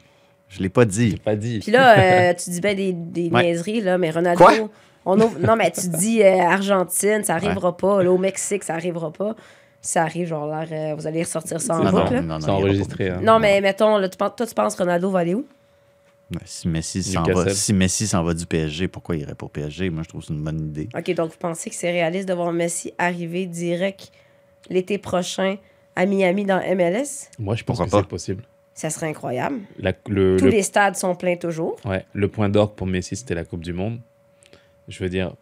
[0.51, 1.17] Je l'ai pas dit.
[1.25, 1.61] Pas dit.
[1.61, 1.99] Puis là,
[2.31, 3.45] euh, tu dis ben des, des Ouais.
[3.45, 4.45] niaiseries, là, mais Ronaldo.
[4.45, 4.53] Quoi?
[5.07, 8.03] On ouvre- Non, mais tu dis euh, Argentine, ça arrivera pas.
[8.03, 9.35] Là, au Mexique, ça arrivera pas.
[9.83, 12.09] Ça arrive, genre, l'air, euh, vous allez ressortir ça en C'est boucle.
[12.09, 12.11] ça.
[12.15, 12.21] là.
[12.21, 13.09] non, non, C'est aura enregistré.
[13.11, 13.21] hein.
[13.23, 15.47] Non, mais mettons, là, tu penses, toi, tu penses Ronaldo va aller où?
[16.45, 19.91] Si Messi s'en va, si Messi s'en va du PSG, pourquoi il irait pour PSG?
[19.91, 20.89] Moi, je trouve que c'est une bonne idée.
[20.97, 24.13] OK, donc vous pensez que c'est réaliste de voir Messi arriver direct
[24.69, 25.57] l'été prochain
[25.97, 27.31] à Miami dans MLS?
[27.39, 27.99] Moi, je pense Pourquoi que pas?
[28.03, 28.45] c'est possible.
[28.75, 29.61] Ça serait incroyable.
[29.79, 31.77] La- le, Tous le- les stades sont pleins toujours.
[31.85, 33.99] ouais, le point d'orgue pour Messi, c'était la Coupe du Monde.
[34.87, 35.35] Je veux dire,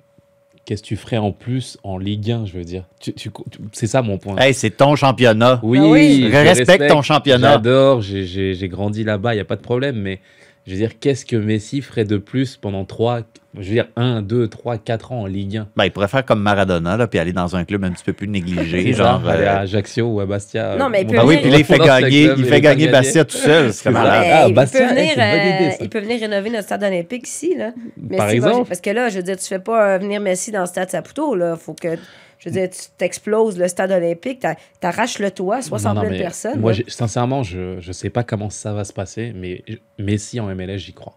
[0.69, 3.59] qu'est-ce que tu ferais en plus en Ligue 1 Je veux dire, Tu- tu- tu-
[3.73, 4.37] c'est ça mon point.
[4.37, 5.61] Hey, c'est ton championnat.
[5.63, 6.29] Oui, Ah oui.
[6.31, 7.53] je Respecte ton championnat.
[7.55, 9.97] J'adore, j'ai- j'ai j'ai grandi là-bas, il n'y a pas de problème.
[9.97, 10.21] Mais
[10.67, 13.21] je veux dire, qu'est-ce que Messi ferait de plus pendant 3,
[13.55, 16.25] je veux dire 1, 2, 3, 4 ans en Ligue 1 Ben, il pourrait faire
[16.25, 18.93] comme Maradona, là, puis aller dans un club un petit peu plus négligé.
[18.93, 20.77] Genre, ça, aller euh, à Ajaccio ou à Bastia.
[20.77, 22.45] Non, mais il euh, peut Ah oui, venir- puis là, il fait gagner, club, il
[22.45, 22.89] fait gagner.
[22.89, 23.73] Bastia tout seul.
[23.73, 24.25] C'est malade.
[24.31, 26.51] Ah, il, Bastia, peut venir, hey, c'est une bonne idée, euh, il peut venir rénover
[26.51, 27.55] notre stade olympique ici.
[27.57, 27.71] Là.
[28.17, 28.69] Par Messi va- exemple.
[28.69, 30.91] parce que là, je veux dire, tu fais pas euh, venir Messi dans le stade
[30.91, 31.35] Saputo.
[31.35, 31.57] Là.
[31.57, 31.97] Faut que,
[32.39, 36.05] je veux dire, tu t'exploses le stade olympique, t'a- t'arraches le toit, 60 Non, 000
[36.13, 36.61] non, mais personnes.
[36.61, 39.65] Moi, sincèrement, je ne sais pas comment ça va se passer, mais
[39.99, 41.17] Messi en MLS, j'y crois.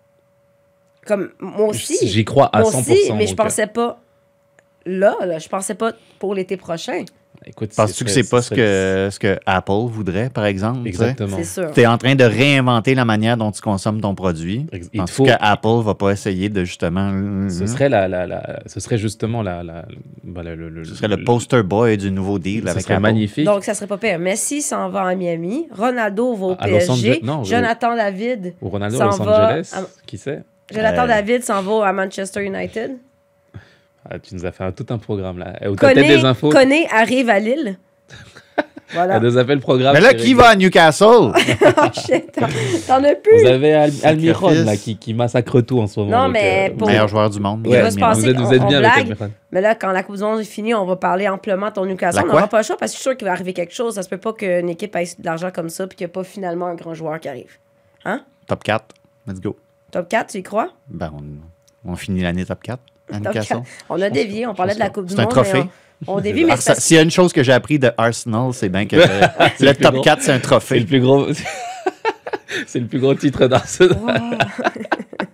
[1.05, 1.97] Comme, moi aussi.
[2.07, 2.79] J'y crois à moi 100%.
[2.91, 3.99] aussi, mais je pensais pas
[4.85, 5.39] là, là.
[5.39, 7.05] Je pensais pas pour l'été prochain.
[7.45, 10.87] Écoute, Penses-tu que c'est pas ce que, ce que Apple voudrait, par exemple?
[10.87, 11.37] Exactement.
[11.37, 11.71] C'est sûr.
[11.73, 14.67] Tu es en train de réinventer la manière dont tu consommes ton produit.
[14.95, 17.11] Penses-tu faut- que Apple va pas essayer de justement.
[17.49, 19.85] Ce serait, la, la, la- ce serait justement la, la,
[20.23, 23.01] bah, le, le- Ce serait le poster boy du nouveau deal Ce avec serait Apple.
[23.01, 23.45] magnifique.
[23.45, 24.19] Donc, ça serait pas pire.
[24.19, 25.67] Messi s'en va à Miami.
[25.71, 27.21] Ronaldo va au À Los PSG.
[27.23, 28.53] Non, Jonathan David.
[28.61, 30.43] Ou Ronaldo à s'en Los va Angeles, à- qui sait?
[30.71, 31.07] Jonathan Euh.
[31.07, 32.91] David s'en va à Manchester United.
[34.09, 35.53] Ah, Tu nous as fait un- tout un programme là.
[35.59, 37.77] T'as peut-être Koné, des infos Koné arrive à Lille.
[38.93, 39.15] Voilà.
[39.15, 39.93] Elle nous a fait le programme.
[39.93, 41.05] Mais là, qui va à Newcastle?
[41.31, 43.39] Oh, shit, t'en- as plus.
[43.41, 46.11] Vous avez Al- Almiron là, qui, qui massacre tout en ce moment.
[46.11, 47.61] Non, donc, mais euh, pour- Meilleur joueur du monde.
[47.63, 48.97] Il va Miguel se Vous êtes, vous qu'on- êtes on bien avec.
[49.05, 49.31] Almiron.
[49.53, 51.85] Mais là, quand la Coupe du Monde est finie, on va parler amplement de ton
[51.85, 52.23] Newcastle.
[52.25, 53.95] On n'aura pas le choix parce que je suis sûr qu'il va arriver quelque chose.
[53.95, 56.13] Ça se peut pas qu'une équipe ait de l'argent comme ça puis qu'il n'y a
[56.13, 57.57] pas finalement un grand joueur qui arrive.
[58.45, 58.83] Top 4.
[59.25, 59.55] Let's go.
[59.91, 60.69] Top 4, tu y crois?
[60.89, 61.13] Ben,
[61.85, 62.81] on, on finit l'année top 4
[63.11, 63.57] à Top Newcastle.
[63.57, 63.63] 4.
[63.89, 65.31] On a dévié, on parlait de la Coupe du C'est un Monde.
[65.31, 65.63] trophée.
[66.07, 67.53] On, on dévie, mais Ah, c'est ça- parce S'il y a une chose que j'ai
[67.53, 68.95] appris de Arsenal, c'est bien que
[69.59, 70.01] le, top gros.
[70.03, 70.81] 4, c'est un C'est le trophée.
[70.81, 71.27] plus gros.
[72.67, 73.97] c'est le plus gros titre d'Arsenal.
[74.01, 74.13] Wow.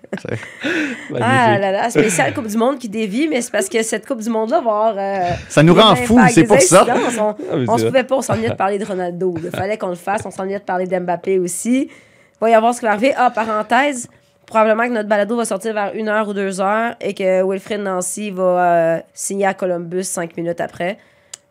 [1.21, 4.21] Ah là là, spécial Coupe du Monde qui dévie, mais c'est parce que cette Coupe
[4.21, 4.95] du Monde-là va avoir.
[4.97, 6.86] euh, Ça nous rend fous, c'est pour ça.
[7.19, 9.36] On, Ah, on se pouvait pas, on s'ennuyait de parler de Ronaldo.
[9.43, 11.89] Il fallait qu'on le fasse, on s'ennuyait de parler d'Mbappé aussi.
[11.89, 13.13] Il va y avoir ce qui va arriver.
[13.15, 14.07] Ah, parenthèse,
[14.48, 17.82] probablement que notre balado va sortir vers 1 heure ou 2 heures et que Wilfred
[17.82, 20.98] Nancy va euh, signer à Columbus cinq minutes après.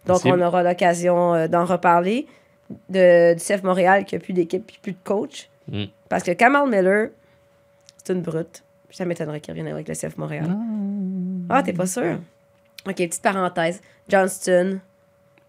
[0.07, 2.27] Donc, on aura l'occasion euh, d'en reparler.
[2.89, 5.49] De, du CF Montréal qui a plus d'équipe puis plus de coach.
[5.71, 5.85] Mm.
[6.09, 7.11] Parce que Kamal Miller,
[8.03, 8.65] c'est une brute.
[8.91, 10.49] Ça m'étonnerait qu'il revienne avec le CF Montréal.
[11.49, 12.19] Ah, t'es pas sûr?
[12.87, 13.81] Ok, petite parenthèse.
[14.09, 14.81] Johnston,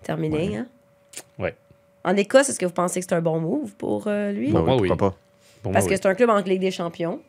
[0.04, 0.58] terminé.
[0.58, 0.68] Hein?
[1.40, 1.56] Ouais.
[2.04, 4.52] En Écosse, est-ce que vous pensez que c'est un bon move pour euh, lui?
[4.52, 4.96] Moi, oui, pas.
[4.96, 6.00] Pour Parce moi, que oui.
[6.02, 7.20] c'est un club en Ligue des Champions.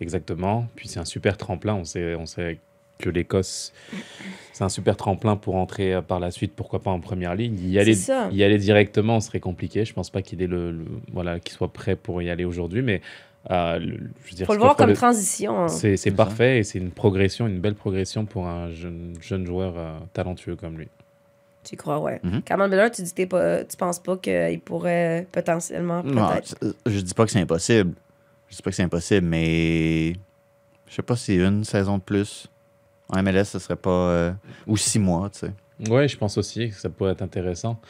[0.00, 0.66] Exactement.
[0.76, 1.74] Puis c'est un super tremplin.
[1.74, 2.58] On sait, on sait
[2.98, 3.72] que l'Écosse,
[4.52, 7.58] c'est un super tremplin pour entrer euh, par la suite, pourquoi pas en première ligue.
[7.60, 8.28] Y aller, C'est ça.
[8.32, 9.84] y aller directement serait compliqué.
[9.84, 12.82] Je pense pas qu'il ait le, le- voilà, qu'il soit prêt pour y aller aujourd'hui,
[12.82, 13.00] mais
[13.50, 15.64] euh, le- je veux dire, Faut le voir comme le- transition.
[15.64, 15.68] hein.
[15.68, 16.10] C'est ça.
[16.12, 20.54] parfait et c'est une progression, une belle progression pour un jeune, jeune joueur euh, talentueux
[20.54, 20.86] comme lui.
[21.64, 22.20] Tu crois, ouais.
[22.22, 22.42] Mhm.
[22.42, 26.28] Kamal Miller, tu dis que t'es pas, tu penses pas qu'il pourrait potentiellement, Non,
[26.86, 27.94] je dis pas que c'est impossible.
[28.52, 30.12] Je dis pas que c'est impossible, mais
[30.86, 32.48] je sais pas si une saison de plus
[33.08, 33.90] en MLS, ce serait pas.
[33.90, 34.32] euh,
[34.66, 35.90] ou six mois, tu sais.
[35.90, 37.80] Ouais, je pense aussi que ça pourrait être intéressant.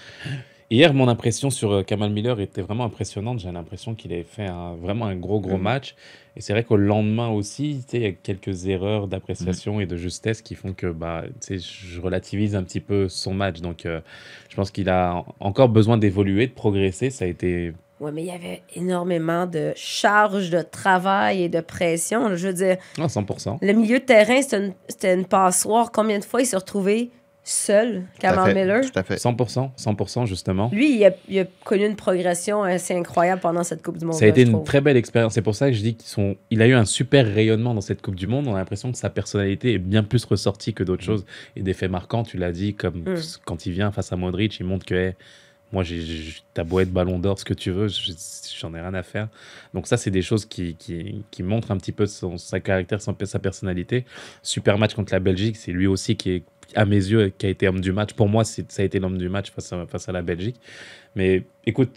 [0.70, 3.40] Hier, mon impression sur euh, Kamal Miller était vraiment impressionnante.
[3.40, 5.62] J'ai l'impression qu'il avait fait un- vraiment un gros, gros Mhm.
[5.62, 5.96] match.
[6.36, 9.96] Et c'est vrai qu'au lendemain aussi, sais, il y a quelques erreurs d'appréciation et de
[9.96, 13.60] justesse qui font que bah, sais, je relativise un petit peu son match.
[13.60, 14.00] Donc, euh,
[14.48, 17.10] je pense qu'il a encore besoin d'évoluer, de progresser.
[17.10, 17.72] Ça a été.
[18.02, 22.34] Ouais, mais il y avait énormément de charges de travail et de pression.
[22.36, 23.58] Je veux dire, Ah, 100%.
[23.62, 25.92] le milieu de terrain, c'était une, une passoire.
[25.92, 27.10] Combien de fois il s'est retrouvé
[27.44, 28.82] seul, fait, Miller?
[28.82, 29.16] Tout à fait.
[29.16, 30.70] 100%, 100% justement.
[30.72, 34.14] Lui, il a, il a connu une progression assez incroyable pendant cette Coupe du Monde.
[34.14, 34.64] Ça a été une trouve.
[34.64, 35.34] très belle expérience.
[35.34, 36.36] C'est pour ça que je dis qu'il sont...
[36.50, 38.46] il a eu un super rayonnement dans cette Coupe du Monde.
[38.46, 41.24] On a l'impression que sa personnalité est bien plus ressortie que d'autres choses.
[41.56, 43.16] Et des faits marquants, tu l'as dit, comme Mm.
[43.44, 45.14] quand il vient face à Modric, il montre que hey,
[45.72, 46.04] moi, j'ai,
[46.54, 48.12] t'as beau être ballon d'or, ce que tu veux, je-
[48.58, 49.28] j'en ai rien à faire.
[49.74, 53.00] Donc, ça, c'est des choses qui, qui, qui montrent un petit peu son, sa caractère,
[53.00, 54.04] son- sa personnalité.
[54.42, 55.56] Super match contre la Belgique.
[55.56, 56.42] C'est lui aussi qui est,
[56.74, 58.12] à mes yeux, qui a été homme du match.
[58.12, 60.56] Pour moi, ça a été l'homme du match face à, face à la Belgique.
[61.16, 61.90] Mais écoute,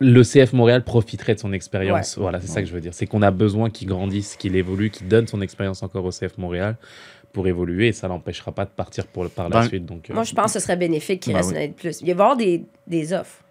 [0.00, 2.16] le CF Montréal profiterait de son expérience.
[2.22, 2.94] Voilà, c'est ça que je veux dire.
[2.94, 6.38] C'est qu'on a besoin qu'il grandisse, qu'il évolue, qu'il donne son expérience encore au CF
[6.38, 6.76] Montréal
[7.38, 9.86] pour évoluer et ça l'empêchera pas de partir pour, par la Dans- suite.
[9.86, 11.54] Donc, euh, Moi, je pense que ce serait bénéfique qu'il Ben reste oui.
[11.54, 12.00] une année de plus.
[12.00, 13.44] Il va y avoir des, des offres.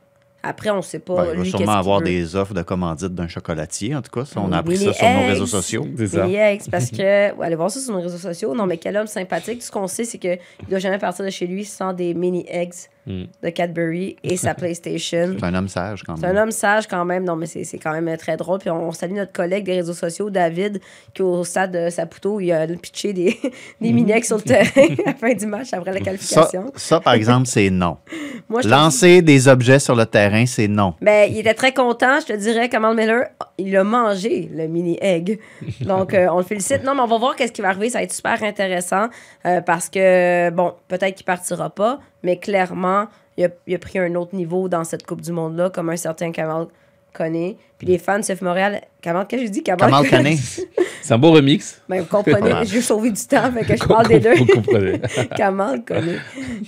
[0.44, 1.16] Après, on ne sait pas.
[1.16, 4.26] Ben, il va lui, sûrement avoir des offres de commandite d'un chocolatier, en tout cas.
[4.26, 5.88] Ça, on a appris ça sur nos réseaux sociaux.
[5.98, 6.98] Eggs, parce que,
[7.34, 8.54] ouais, allez voir ça sur nos réseaux sociaux.
[8.54, 9.60] Non, mais quel homme sympathique.
[9.60, 10.32] Tout ce qu'on sait, c'est qu'il
[10.66, 12.74] ne doit jamais partir de chez lui sans des mini eggs
[13.08, 13.24] Mm.
[13.42, 15.36] de Cadbury et sa PlayStation.
[15.40, 16.44] C'est un homme sage, quand C'est un même.
[16.44, 17.24] homme sage quand même.
[17.24, 18.60] Non, mais c'est c'est quand même très drôle.
[18.60, 20.82] Puis on, on salue notre collègue des réseaux sociaux, David,
[21.14, 23.38] qui au stade de Saputo, il a pitché des,
[23.82, 24.66] des mini eggs sur le terrain
[25.06, 26.72] à la fin du match après la qualification.
[26.76, 27.98] ça, par exemple, c'est non.
[28.50, 30.94] Moi, Lancer des objets sur le terrain, c'est non.
[31.02, 33.28] Ben, il était très content, je te dirais, Kamal Miller,
[33.58, 35.40] il a mangé le mini egg.
[35.82, 36.84] Donc, euh, on le félicite.
[36.84, 37.90] Non, mais on va voir qu'est-ce qui va arriver.
[37.90, 39.08] Ça va être super intéressant
[39.46, 43.08] euh, parce que, bon, peut-être qu'il partira pas, mais clairement,
[43.38, 45.98] il a, il a pris un autre niveau dans cette Coupe du Monde-là, comme un
[45.98, 46.68] certain Kamal
[47.14, 47.58] connaît.
[47.78, 49.64] Puis les fans de CF Montréal, Kamal, qu'est-ce que je dis?
[49.64, 50.38] Kamal, Kamal Kané.
[51.02, 51.82] C'est un beau remix.
[51.88, 54.36] Ben, vous comprenez, veux sauver du temps, fait que je parle des deux.
[54.36, 55.00] Vous comprenez.
[55.38, 56.20] Kamal connaît.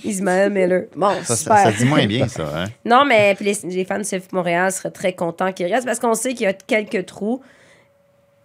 [0.04, 0.84] Ismaël Miller.
[0.96, 1.58] Bon, Ça, super.
[1.58, 2.44] ça, ça dit moins bien, ça.
[2.54, 2.64] Hein?
[2.84, 5.98] Non, mais puis les, les fans de CF Montréal seraient très contents qu'il reste parce
[5.98, 7.42] qu'on sait qu'il y a quelques trous.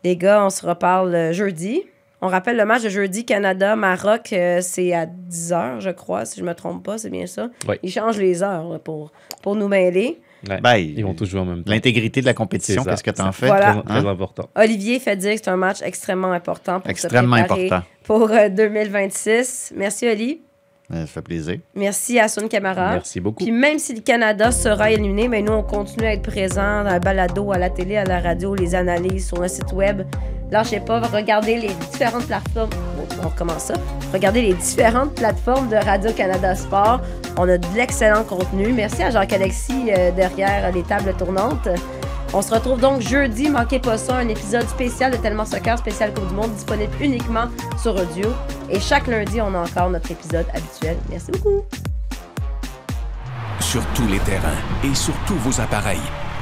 [0.04, 1.84] Les gars, on se reparle euh, jeudi.
[2.26, 6.44] On rappelle le match de jeudi Canada-Maroc, euh, c'est à 10h, je crois, si je
[6.44, 7.50] me trompe pas, c'est bien ça.
[7.68, 7.76] Oui.
[7.84, 9.12] Ils changent les heures là, pour,
[9.44, 10.20] pour nous mêler.
[10.50, 10.60] Ouais.
[10.60, 11.72] Ben, Ils vont tous jouer en même temps.
[11.72, 13.48] L'intégrité de la compétition, qu'est-ce que t'en C'est fais?
[13.48, 13.74] Voilà.
[13.74, 14.06] Très, très Hein?
[14.08, 14.50] important.
[14.56, 17.88] Olivier fait dire que c'est un match extrêmement important pour Extrêmement se préparer important.
[18.04, 19.74] pour euh, 2026.
[19.76, 20.42] Merci, Oli.
[20.94, 21.58] Euh, Ça fait plaisir.
[21.76, 22.94] Merci à Sun Camara.
[22.94, 23.44] Merci beaucoup.
[23.44, 26.94] Puis même si le Canada sera éliminé, mais nous, on continue à être présents dans
[26.94, 30.04] le balado, à la télé, à la radio, les analyses sur le site web.
[30.52, 32.70] Lâchez pas, regardez les différentes plateformes.
[33.24, 33.74] On recommence ça.
[34.14, 37.02] Regardez les différentes plateformes de Radio-Canada Sport.
[37.38, 38.72] On a de l'excellent contenu.
[38.72, 41.68] Merci à Jacques-Alexis euh, derrière les tables tournantes.
[42.38, 46.14] On se retrouve donc jeudi, manquez pas ça, un épisode spécial de Tellement Soccer, spécial
[46.14, 47.46] Coupe du Monde, disponible uniquement
[47.82, 48.28] sur audio.
[48.70, 50.98] Et chaque lundi, on a encore notre épisode habituel.
[51.10, 51.64] Merci beaucoup.
[53.62, 55.98] Sur tous les terrains et sur tous vos appareils.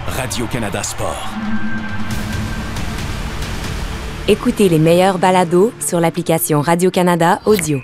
[0.07, 1.29] Radio-Canada Sport.
[4.27, 7.81] Écoutez les meilleurs balados sur l'application Radio-Canada Audio.